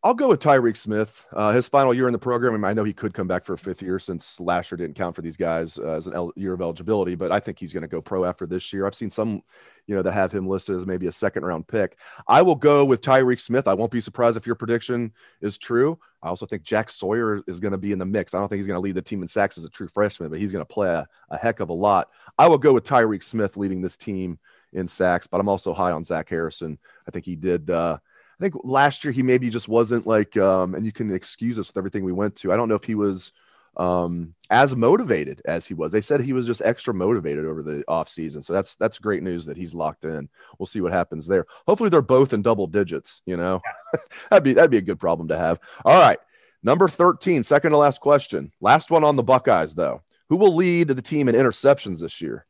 I'll 0.02 0.14
go 0.14 0.30
with 0.30 0.40
Tyreke 0.40 0.78
Smith. 0.78 1.26
Uh, 1.34 1.52
his 1.52 1.68
final 1.68 1.94
year 1.94 2.08
in 2.08 2.14
the 2.14 2.20
program, 2.20 2.64
I 2.64 2.72
know 2.72 2.86
he 2.86 2.94
could 2.94 3.14
come 3.14 3.28
back 3.28 3.44
for 3.44 3.54
a 3.54 3.58
fifth 3.58 3.82
year 3.82 4.00
since 4.00 4.40
last 4.40 4.72
year 4.72 4.78
didn't 4.78 4.96
count 4.96 5.14
for 5.14 5.22
these 5.22 5.36
guys 5.36 5.78
uh, 5.78 5.90
as 5.90 6.08
an 6.08 6.14
el- 6.14 6.32
year 6.38 6.54
of 6.54 6.62
eligibility, 6.62 7.16
but 7.16 7.34
I 7.34 7.42
think 7.42 7.60
he's 7.60 7.74
going 7.74 7.82
to 7.82 7.88
go 7.90 8.02
pro 8.02 8.24
after 8.24 8.46
this 8.46 8.72
year. 8.72 8.88
I've 8.88 8.96
seen 8.96 9.12
some, 9.12 9.42
you 9.88 9.96
know, 9.96 10.02
that 10.02 10.14
have 10.14 10.32
him 10.32 10.48
listed 10.48 10.78
as 10.78 10.86
maybe 10.86 11.08
a 11.08 11.12
second 11.12 11.44
round 11.44 11.68
pick. 11.68 11.98
I 12.30 12.42
will 12.42 12.56
go 12.56 12.86
with 12.86 13.02
Tyreke 13.02 13.42
Smith. 13.42 13.68
I 13.68 13.74
won't 13.74 13.92
be 13.92 14.00
surprised 14.00 14.38
if 14.38 14.46
your 14.46 14.56
prediction 14.56 15.12
is 15.42 15.58
true. 15.58 16.00
I 16.24 16.30
also 16.30 16.46
think 16.46 16.64
Jack 16.64 16.92
Sawyer 16.92 17.42
is 17.46 17.60
going 17.60 17.74
to 17.74 17.78
be 17.78 17.92
in 17.92 18.00
the 18.00 18.06
mix. 18.06 18.34
I 18.34 18.40
don't 18.40 18.48
think 18.48 18.60
he's 18.60 18.68
going 18.68 18.78
to 18.78 18.82
lead 18.82 18.96
the 18.96 19.02
team 19.02 19.22
in 19.22 19.28
sacks 19.28 19.58
as 19.58 19.66
a 19.66 19.70
true 19.70 19.90
freshman, 19.90 20.30
but 20.30 20.40
he's 20.40 20.54
going 20.54 20.66
to 20.66 20.74
play 20.74 20.88
a, 20.88 21.06
a 21.30 21.38
heck 21.38 21.60
of 21.60 21.68
a 21.68 21.74
lot. 21.74 22.10
I 22.38 22.48
will 22.48 22.58
go 22.58 22.72
with 22.72 22.86
Tyreke 22.86 23.24
Smith 23.24 23.58
leading 23.58 23.82
this 23.82 23.98
team 23.98 24.40
in 24.72 24.88
sacks, 24.88 25.28
but 25.28 25.42
I'm 25.42 25.50
also 25.50 25.74
high 25.74 25.92
on 25.92 26.06
Zach 26.06 26.30
Harrison. 26.30 26.78
I 27.06 27.12
think 27.12 27.26
he 27.26 27.36
did. 27.36 27.70
Uh, 27.70 27.98
I 28.40 28.44
think 28.44 28.56
last 28.64 29.04
year 29.04 29.12
he 29.12 29.22
maybe 29.22 29.50
just 29.50 29.68
wasn't 29.68 30.08
like, 30.08 30.38
um, 30.38 30.74
and 30.74 30.86
you 30.86 30.94
can 30.94 31.14
excuse 31.14 31.60
us 31.60 31.68
with 31.68 31.78
everything 31.78 32.06
we 32.06 32.14
went 32.14 32.36
to. 32.38 32.54
I 32.54 32.56
don't 32.56 32.70
know 32.70 32.76
if 32.76 32.86
he 32.86 32.96
was 32.96 33.34
um, 33.76 34.34
as 34.50 34.76
motivated 34.76 35.42
as 35.46 35.66
he 35.66 35.74
was. 35.74 35.92
They 35.92 36.02
said 36.02 36.22
he 36.22 36.34
was 36.34 36.48
just 36.48 36.62
extra 36.62 36.94
motivated 36.94 37.46
over 37.46 37.62
the 37.62 37.84
offseason. 37.90 38.44
So 38.44 38.54
that's 38.54 38.76
that's 38.76 38.98
great 38.98 39.24
news 39.24 39.46
that 39.46 39.58
he's 39.58 39.74
locked 39.74 40.06
in. 40.06 40.30
We'll 40.58 40.68
see 40.68 40.80
what 40.80 40.94
happens 40.94 41.28
there. 41.28 41.46
Hopefully 41.68 41.90
they're 41.90 42.02
both 42.02 42.34
in 42.34 42.42
double 42.42 42.68
digits, 42.68 43.22
you 43.26 43.36
know. 43.36 43.62
that'd 44.30 44.44
be 44.44 44.54
that'd 44.54 44.72
be 44.72 44.78
a 44.78 44.82
good 44.82 45.00
problem 45.00 45.28
to 45.30 45.38
have. 45.38 45.60
All 45.84 46.00
right. 46.00 46.20
Number 46.62 46.90
13, 46.90 47.46
second 47.46 47.72
to 47.72 47.78
last 47.78 48.02
question. 48.02 48.52
Last 48.60 48.92
one 48.92 49.06
on 49.06 49.16
the 49.16 49.24
Buckeyes, 49.24 49.76
though. 49.76 50.02
Who 50.28 50.36
will 50.36 50.56
lead 50.56 50.90
the 50.90 51.02
team 51.02 51.30
in 51.30 51.36
interceptions 51.36 52.02
this 52.02 52.20
year? 52.20 52.46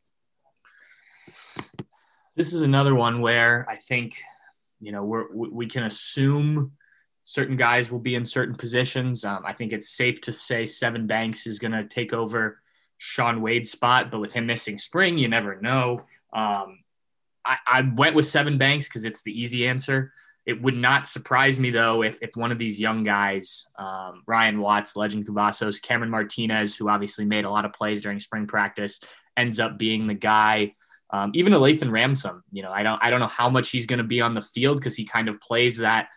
This 2.35 2.53
is 2.53 2.63
another 2.63 2.95
one 2.95 3.21
where 3.21 3.67
I 3.69 3.75
think 3.75 4.19
you 4.79 4.91
know, 4.91 5.03
we're, 5.03 5.31
we 5.31 5.67
can 5.67 5.83
assume 5.83 6.71
certain 7.23 7.57
guys 7.57 7.91
will 7.91 7.99
be 7.99 8.15
in 8.15 8.25
certain 8.25 8.55
positions. 8.55 9.23
Um, 9.23 9.43
I 9.45 9.53
think 9.53 9.71
it's 9.71 9.89
safe 9.89 10.19
to 10.21 10.33
say 10.33 10.63
Sevyn 10.63 11.05
Banks 11.05 11.45
is 11.45 11.59
going 11.59 11.73
to 11.73 11.83
take 11.85 12.13
over 12.13 12.59
Shaun 12.97 13.41
Wade's 13.41 13.71
spot, 13.71 14.09
but 14.09 14.19
with 14.19 14.33
him 14.33 14.45
missing 14.45 14.77
spring, 14.77 15.17
you 15.17 15.27
never 15.27 15.59
know. 15.61 16.05
Um, 16.33 16.79
I, 17.45 17.57
I, 17.65 17.81
went 17.81 18.15
with 18.15 18.25
Sevyn 18.25 18.57
Banks 18.57 18.87
because 18.87 19.05
it's 19.05 19.23
the 19.23 19.39
easy 19.39 19.67
answer. 19.67 20.11
It 20.45 20.61
would 20.61 20.75
not 20.75 21.07
surprise 21.07 21.59
me 21.59 21.69
though 21.69 22.03
if, 22.03 22.19
if 22.21 22.31
one 22.35 22.51
of 22.51 22.57
these 22.57 22.79
young 22.79 23.03
guys, 23.03 23.67
um, 23.77 24.23
Ryan 24.27 24.59
Watts, 24.59 24.95
Lejond 24.95 25.27
Cavazos, 25.27 25.81
Cameron 25.81 26.09
Martinez, 26.09 26.75
who 26.75 26.89
obviously 26.89 27.25
made 27.25 27.45
a 27.45 27.49
lot 27.49 27.65
of 27.65 27.73
plays 27.73 28.01
during 28.01 28.19
spring 28.19 28.47
practice, 28.47 28.99
ends 29.37 29.59
up 29.59 29.77
being 29.77 30.07
the 30.07 30.13
guy 30.13 30.73
um, 31.11 31.31
even 31.33 31.53
Lathan 31.53 31.91
Ransom, 31.91 32.43
you 32.51 32.61
know, 32.61 32.71
I 32.71 32.83
don't 32.83 32.99
I 33.01 33.09
don't 33.09 33.19
know 33.19 33.27
how 33.27 33.49
much 33.49 33.69
he's 33.69 33.85
going 33.85 33.97
to 33.97 34.03
be 34.03 34.21
on 34.21 34.33
the 34.33 34.41
field 34.41 34.77
because 34.77 34.95
he 34.95 35.05
kind 35.05 35.27
of 35.27 35.41
plays 35.41 35.77
that. 35.77 36.07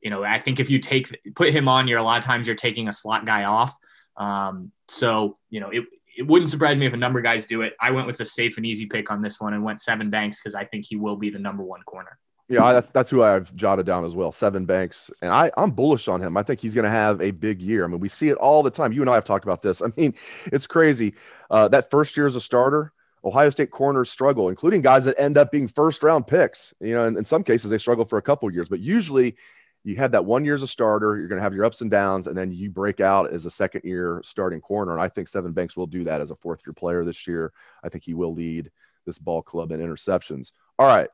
You 0.00 0.10
know, 0.10 0.24
I 0.24 0.40
think 0.40 0.60
if 0.60 0.68
you 0.68 0.78
take 0.78 1.16
put 1.34 1.50
him 1.50 1.68
on, 1.68 1.88
you're 1.88 1.98
a 1.98 2.02
lot 2.02 2.18
of 2.18 2.24
times 2.24 2.46
you're 2.46 2.56
taking 2.56 2.88
a 2.88 2.92
slot 2.92 3.24
guy 3.24 3.44
off. 3.44 3.74
Um, 4.16 4.72
so 4.88 5.38
you 5.48 5.60
know, 5.60 5.70
it 5.70 5.84
it 6.16 6.26
wouldn't 6.26 6.50
surprise 6.50 6.76
me 6.76 6.86
if 6.86 6.92
a 6.92 6.98
number 6.98 7.18
of 7.18 7.24
guys 7.24 7.46
do 7.46 7.62
it. 7.62 7.74
I 7.80 7.92
went 7.92 8.06
with 8.06 8.20
a 8.20 8.26
safe 8.26 8.56
and 8.56 8.66
easy 8.66 8.86
pick 8.86 9.10
on 9.10 9.22
this 9.22 9.40
one 9.40 9.54
and 9.54 9.64
went 9.64 9.78
Sevyn 9.78 10.10
Banks 10.10 10.40
because 10.40 10.54
I 10.54 10.64
think 10.64 10.84
he 10.86 10.96
will 10.96 11.16
be 11.16 11.30
the 11.30 11.38
number 11.38 11.62
one 11.62 11.82
corner. 11.82 12.18
Yeah, 12.48 12.64
I, 12.64 12.80
that's 12.80 13.08
who 13.08 13.22
I've 13.22 13.54
jotted 13.56 13.86
down 13.86 14.04
as 14.04 14.14
well. 14.14 14.30
Sevyn 14.30 14.66
Banks, 14.66 15.10
and 15.22 15.32
I, 15.32 15.50
I'm 15.56 15.70
bullish 15.70 16.08
on 16.08 16.20
him. 16.20 16.36
I 16.36 16.42
think 16.42 16.60
he's 16.60 16.74
going 16.74 16.84
to 16.84 16.90
have 16.90 17.22
a 17.22 17.30
big 17.30 17.62
year. 17.62 17.84
I 17.84 17.86
mean, 17.86 18.00
we 18.00 18.10
see 18.10 18.28
it 18.28 18.36
all 18.36 18.62
the 18.62 18.70
time. 18.70 18.92
You 18.92 19.00
and 19.00 19.08
I 19.08 19.14
have 19.14 19.24
talked 19.24 19.44
about 19.44 19.62
this. 19.62 19.80
I 19.80 19.86
mean, 19.96 20.14
it's 20.46 20.66
crazy. 20.66 21.14
Uh, 21.50 21.68
that 21.68 21.90
first 21.90 22.14
year 22.14 22.26
as 22.26 22.36
a 22.36 22.42
starter, 22.42 22.92
Ohio 23.24 23.50
State 23.50 23.70
corners 23.70 24.10
struggle, 24.10 24.48
including 24.48 24.80
guys 24.80 25.04
that 25.04 25.18
end 25.18 25.38
up 25.38 25.52
being 25.52 25.68
first 25.68 26.02
round 26.02 26.26
picks. 26.26 26.74
You 26.80 26.94
know, 26.94 27.06
in, 27.06 27.16
in 27.16 27.24
some 27.24 27.44
cases 27.44 27.70
they 27.70 27.78
struggle 27.78 28.04
for 28.04 28.18
a 28.18 28.22
couple 28.22 28.50
years, 28.52 28.68
but 28.68 28.80
usually 28.80 29.36
you 29.84 29.96
have 29.96 30.12
that 30.12 30.24
one 30.24 30.44
year 30.44 30.54
as 30.54 30.62
a 30.62 30.68
starter, 30.68 31.16
you're 31.18 31.28
going 31.28 31.38
to 31.38 31.42
have 31.42 31.54
your 31.54 31.64
ups 31.64 31.80
and 31.80 31.90
downs, 31.90 32.26
and 32.26 32.36
then 32.36 32.52
you 32.52 32.70
break 32.70 33.00
out 33.00 33.32
as 33.32 33.46
a 33.46 33.50
second 33.50 33.82
year 33.84 34.20
starting 34.24 34.60
corner. 34.60 34.92
And 34.92 35.00
I 35.00 35.08
think 35.08 35.28
Sevyn 35.28 35.54
Banks 35.54 35.76
will 35.76 35.86
do 35.86 36.04
that 36.04 36.20
as 36.20 36.30
a 36.30 36.36
fourth 36.36 36.62
year 36.66 36.72
player 36.72 37.04
this 37.04 37.26
year. 37.26 37.52
I 37.82 37.88
think 37.88 38.04
he 38.04 38.14
will 38.14 38.32
lead 38.32 38.70
this 39.06 39.18
ball 39.18 39.42
club 39.42 39.72
in 39.72 39.80
interceptions. 39.80 40.52
All 40.78 40.86
right. 40.86 41.08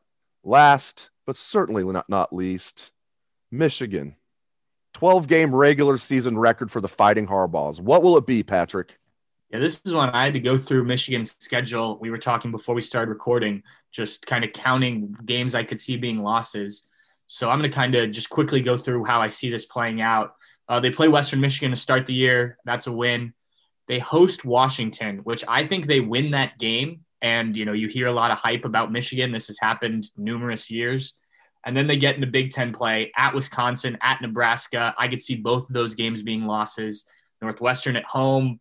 Last, 0.44 1.11
but 1.27 1.37
certainly 1.37 1.83
not, 1.85 2.09
not 2.09 2.33
least, 2.33 2.92
Michigan. 3.51 4.16
12 4.94 5.29
game 5.29 5.55
regular 5.55 5.97
season 5.99 6.38
record 6.38 6.71
for 6.71 6.81
the 6.81 6.88
Fighting 6.88 7.27
Harbaughs. 7.27 7.81
What 7.81 8.03
will 8.03 8.16
it 8.16 8.27
be, 8.27 8.42
Patrick? 8.42 8.99
Yeah, 9.50 9.61
this 9.61 9.80
is 9.84 9.94
one 9.94 10.11
I 10.11 10.24
had 10.24 10.34
to 10.34 10.40
go 10.40 10.58
through 10.58 10.84
Michigan's 10.84 11.34
schedule. 11.40 11.98
We 12.00 12.11
were 12.11 12.18
talking 12.18 12.50
before 12.50 12.74
we 12.74 12.82
started 12.82 13.11
recording, 13.11 13.62
just 13.90 14.26
kind 14.26 14.44
of 14.44 14.52
counting 14.52 15.16
games 15.24 15.54
I 15.54 15.64
could 15.64 15.80
see 15.80 15.96
being 15.96 16.22
losses. 16.22 16.87
So 17.28 17.48
I'm 17.48 17.58
going 17.58 17.70
to 17.70 17.74
kind 17.74 17.94
of 17.94 18.11
just 18.11 18.28
quickly 18.28 18.61
go 18.61 18.76
through 18.76 19.04
how 19.04 19.22
I 19.22 19.28
see 19.28 19.50
this 19.50 19.64
playing 19.64 20.02
out. 20.02 20.34
Uh, 20.68 20.80
they 20.80 20.90
play 20.90 21.08
Western 21.08 21.40
Michigan 21.40 21.70
to 21.70 21.76
start 21.76 22.06
the 22.06 22.14
year. 22.14 22.58
That's 22.66 22.87
a 22.87 22.92
win. 22.92 23.32
They 23.87 23.98
host 23.98 24.44
Washington, 24.44 25.18
which 25.18 25.44
I 25.48 25.66
think 25.66 25.87
they 25.87 26.00
win 26.00 26.32
that 26.32 26.58
game. 26.58 27.04
And, 27.22 27.56
you 27.56 27.64
know, 27.64 27.72
you 27.72 27.88
hear 27.88 28.06
a 28.06 28.12
lot 28.12 28.30
of 28.30 28.38
hype 28.38 28.66
about 28.66 28.92
Michigan. 28.92 29.32
This 29.32 29.46
has 29.46 29.58
happened 29.58 30.11
numerous 30.16 30.70
years. 30.70 31.14
And 31.64 31.74
then 31.74 31.87
they 31.87 31.96
get 31.96 32.14
into 32.14 32.26
Big 32.26 32.52
Ten 32.52 32.72
play 32.72 33.12
at 33.16 33.34
Wisconsin, 33.34 33.96
at 34.02 34.20
Nebraska. 34.20 34.94
I 34.98 35.08
could 35.08 35.22
see 35.22 35.37
both 35.37 35.68
of 35.68 35.74
those 35.74 35.94
games 35.94 36.22
being 36.22 36.44
losses. 36.44 37.06
Northwestern 37.40 37.96
at 37.96 38.04
home, 38.04 38.61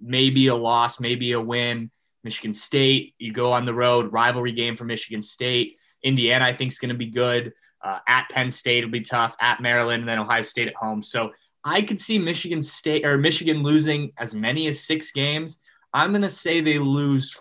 maybe 0.00 0.48
a 0.48 0.54
loss, 0.54 1.00
maybe 1.00 1.32
a 1.32 1.40
win. 1.40 1.90
Michigan 2.22 2.54
State, 2.54 3.14
you 3.18 3.32
go 3.32 3.52
on 3.52 3.66
the 3.66 3.74
road, 3.74 4.12
rivalry 4.12 4.52
game 4.52 4.76
for 4.76 4.84
Michigan 4.84 5.22
State. 5.22 5.76
Indiana, 6.02 6.44
I 6.44 6.52
think, 6.52 6.72
is 6.72 6.78
going 6.78 6.90
to 6.90 6.94
be 6.94 7.06
good. 7.06 7.52
Uh, 7.82 7.98
at 8.08 8.28
Penn 8.30 8.50
State, 8.50 8.78
it'll 8.78 8.90
be 8.90 9.00
tough. 9.00 9.36
At 9.40 9.60
Maryland, 9.60 10.00
and 10.02 10.08
then 10.08 10.18
Ohio 10.18 10.42
State 10.42 10.68
at 10.68 10.74
home. 10.74 11.02
So 11.02 11.32
I 11.64 11.82
could 11.82 12.00
see 12.00 12.18
Michigan 12.18 12.62
State 12.62 13.04
or 13.04 13.18
Michigan 13.18 13.62
losing 13.62 14.12
as 14.18 14.34
many 14.34 14.66
as 14.68 14.80
six 14.80 15.10
games. 15.12 15.60
I'm 15.92 16.10
going 16.10 16.22
to 16.22 16.30
say 16.30 16.60
they 16.60 16.78
lose 16.78 17.36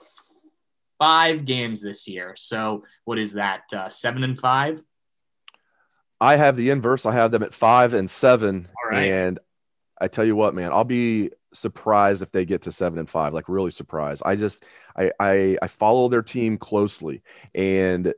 five 0.99 1.45
games 1.45 1.81
this 1.81 2.07
year. 2.07 2.33
So 2.37 2.83
what 3.05 3.17
is 3.17 3.33
that? 3.33 3.63
Uh, 3.73 3.89
seven 3.89 4.23
and 4.23 4.37
five. 4.37 4.83
I 6.21 6.37
have 6.37 6.55
the 6.55 6.69
inverse. 6.69 7.05
I 7.05 7.11
have 7.11 7.31
them 7.31 7.43
at 7.43 7.53
five 7.53 7.93
and 7.93 8.09
seven, 8.09 8.69
and 8.93 9.39
I 10.03 10.07
tell 10.07 10.25
you 10.25 10.35
what, 10.35 10.53
man, 10.53 10.73
I'll 10.73 10.83
be 10.83 11.31
surprised 11.53 12.21
if 12.21 12.31
they 12.31 12.43
get 12.43 12.63
to 12.63 12.73
seven 12.73 12.99
and 12.99 13.09
five, 13.09 13.33
like 13.33 13.47
really 13.47 13.71
surprised. 13.71 14.21
I 14.25 14.35
just 14.35 14.65
I 14.97 15.11
I, 15.17 15.57
I 15.61 15.67
follow 15.67 16.09
their 16.09 16.21
team 16.21 16.57
closely 16.57 17.21
and 17.55 18.13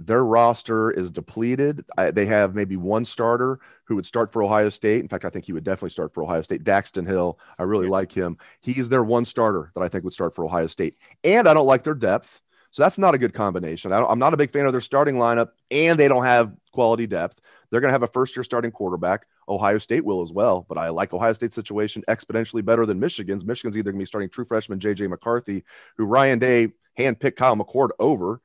their 0.00 0.24
roster 0.24 0.90
is 0.90 1.12
depleted. 1.12 1.84
I, 1.96 2.10
they 2.10 2.26
have 2.26 2.56
maybe 2.56 2.76
one 2.76 3.04
starter 3.04 3.60
who 3.84 3.94
would 3.94 4.06
start 4.06 4.32
for 4.32 4.42
Ohio 4.42 4.70
State. 4.70 5.00
In 5.00 5.08
fact, 5.08 5.24
I 5.24 5.30
think 5.30 5.44
he 5.44 5.52
would 5.52 5.62
definitely 5.62 5.90
start 5.90 6.12
for 6.12 6.24
Ohio 6.24 6.42
State. 6.42 6.64
Daxton 6.64 7.06
Hill, 7.06 7.38
I 7.60 7.62
really 7.62 7.86
yeah. 7.86 7.92
like 7.92 8.10
him. 8.10 8.36
He's 8.60 8.88
their 8.88 9.04
one 9.04 9.24
starter 9.24 9.70
that 9.74 9.82
I 9.82 9.88
think 9.88 10.02
would 10.02 10.12
start 10.12 10.34
for 10.34 10.44
Ohio 10.44 10.66
State. 10.66 10.96
And 11.22 11.48
I 11.48 11.54
don't 11.54 11.66
like 11.66 11.84
their 11.84 11.94
depth. 11.94 12.40
So 12.72 12.82
that's 12.82 12.98
not 12.98 13.14
a 13.14 13.18
good 13.18 13.34
combination. 13.34 13.92
I 13.92 14.00
am 14.10 14.18
not 14.18 14.34
a 14.34 14.36
big 14.36 14.50
fan 14.50 14.66
of 14.66 14.72
their 14.72 14.80
starting 14.80 15.14
lineup, 15.14 15.50
and 15.70 15.96
they 15.96 16.08
don't 16.08 16.24
have 16.24 16.52
quality 16.72 17.06
depth. 17.06 17.40
They're 17.70 17.80
going 17.80 17.90
to 17.90 17.94
have 17.94 18.02
a 18.02 18.08
first 18.08 18.36
year 18.36 18.42
starting 18.42 18.72
quarterback. 18.72 19.28
Ohio 19.48 19.78
State 19.78 20.04
will 20.04 20.22
as 20.22 20.32
well, 20.32 20.64
but 20.68 20.78
I 20.78 20.88
like 20.88 21.12
Ohio 21.12 21.32
State's 21.32 21.54
situation 21.54 22.02
exponentially 22.08 22.64
better 22.64 22.86
than 22.86 23.00
Michigan's. 23.00 23.44
Michigan's 23.44 23.76
either 23.76 23.90
going 23.90 23.98
to 23.98 24.02
be 24.02 24.06
starting 24.06 24.30
true 24.30 24.44
freshman 24.44 24.78
JJ 24.78 25.08
McCarthy, 25.08 25.64
who 25.96 26.04
Ryan 26.04 26.38
Day 26.38 26.68
handpicked 26.98 27.36
Kyle 27.36 27.56
McCord 27.56 27.90
over, 27.98 28.40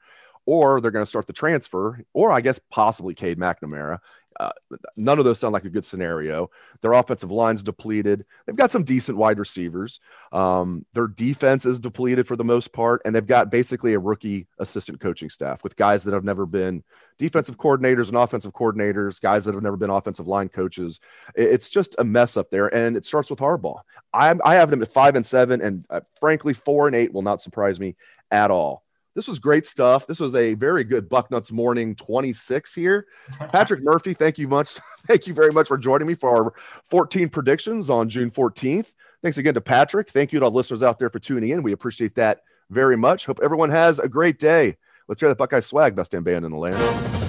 or 0.46 0.82
they're 0.82 0.92
going 0.92 1.06
to 1.06 1.10
start 1.10 1.28
the 1.28 1.34
transfer, 1.34 2.04
or 2.14 2.32
I 2.32 2.42
guess 2.42 2.60
possibly 2.72 3.14
Cade 3.14 3.38
McNamara. 3.38 4.00
Uh, 4.40 4.52
none 4.96 5.20
of 5.20 5.26
those 5.26 5.38
sound 5.40 5.54
like 5.54 5.66
a 5.66 5.70
good 5.70 5.86
scenario. 5.86 6.50
Their 6.82 6.94
offensive 6.94 7.32
line's 7.32 7.62
depleted. 7.62 8.26
They've 8.46 8.56
got 8.56 8.72
some 8.72 8.84
decent 8.84 9.18
wide 9.18 9.38
receivers. 9.38 10.00
Um, 10.32 10.86
their 10.94 11.08
defense 11.08 11.66
is 11.66 11.80
depleted 11.80 12.26
for 12.26 12.36
the 12.36 12.44
most 12.46 12.72
part, 12.72 13.02
and 13.04 13.14
they've 13.14 13.26
got 13.26 13.52
basically 13.52 13.94
a 13.94 14.00
rookie 14.00 14.48
assistant 14.60 15.02
coaching 15.02 15.30
staff 15.30 15.64
with 15.64 15.76
guys 15.76 16.04
that 16.04 16.14
have 16.14 16.24
never 16.24 16.46
been 16.46 16.84
defensive 17.18 17.58
coordinators 17.58 18.08
and 18.08 18.18
offensive 18.18 18.54
coordinators, 18.54 19.20
guys 19.20 19.44
that 19.44 19.54
have 19.54 19.64
never 19.64 19.78
been 19.78 19.90
offensive 19.90 20.28
line 20.28 20.48
coaches. 20.48 21.00
It's 21.36 21.70
just 21.70 21.96
a 22.00 22.04
mess 22.04 22.38
up 22.38 22.50
there, 22.50 22.74
and 22.74 22.96
it 22.96 23.06
starts 23.06 23.30
with 23.30 23.40
Harbaugh. 23.40 23.82
I'm, 24.14 24.40
I 24.46 24.56
have 24.56 24.70
them 24.70 24.82
at 24.82 24.92
five 24.92 25.16
and 25.16 25.26
seven, 25.26 25.62
and 25.62 25.86
uh, 25.90 26.02
frankly, 26.20 26.54
four 26.54 26.88
and 26.88 26.96
eight 26.96 27.14
will 27.14 27.22
not 27.22 27.42
surprise 27.42 27.80
me 27.80 27.96
at 28.32 28.52
all. 28.52 28.84
This 29.20 29.28
was 29.28 29.38
great 29.38 29.66
stuff. 29.66 30.08
This 30.08 30.22
was 30.22 30.34
a 30.34 30.54
very 30.54 30.86
good 30.86 31.10
Bucknuts 31.10 31.52
morning 31.52 31.94
26 31.94 32.74
here. 32.74 33.06
Patrick 33.52 33.84
Murphy, 33.84 34.14
thank 34.14 34.38
you 34.38 34.48
much. 34.48 34.80
Thank 35.08 35.28
you 35.28 35.34
very 35.34 35.52
much 35.52 35.68
for 35.68 35.78
joining 35.78 36.08
me 36.08 36.14
for 36.14 36.30
our 36.30 36.54
14 36.90 37.28
predictions 37.28 37.90
on 37.90 38.08
June 38.08 38.32
14th. 38.32 38.94
Thanks 39.22 39.38
again 39.38 39.56
to 39.56 39.60
Patrick. 39.60 40.10
Thank 40.10 40.32
you 40.32 40.40
to 40.40 40.46
all 40.46 40.52
listeners 40.52 40.84
out 40.84 41.00
there 41.00 41.10
for 41.10 41.20
tuning 41.20 41.50
in. 41.50 41.64
We 41.64 41.74
appreciate 41.74 42.16
that 42.16 42.44
very 42.70 42.96
much. 42.96 43.26
Hope 43.26 43.42
everyone 43.44 43.72
has 43.72 44.00
a 44.00 44.08
great 44.08 44.40
day. 44.40 44.78
Let's 45.10 45.20
hear 45.20 45.28
the 45.28 45.36
Buckeye 45.36 45.60
swag, 45.60 45.98
best 45.98 46.14
damn 46.14 46.24
band 46.24 46.46
in 46.46 46.52
the 46.52 46.58
land. 46.58 47.29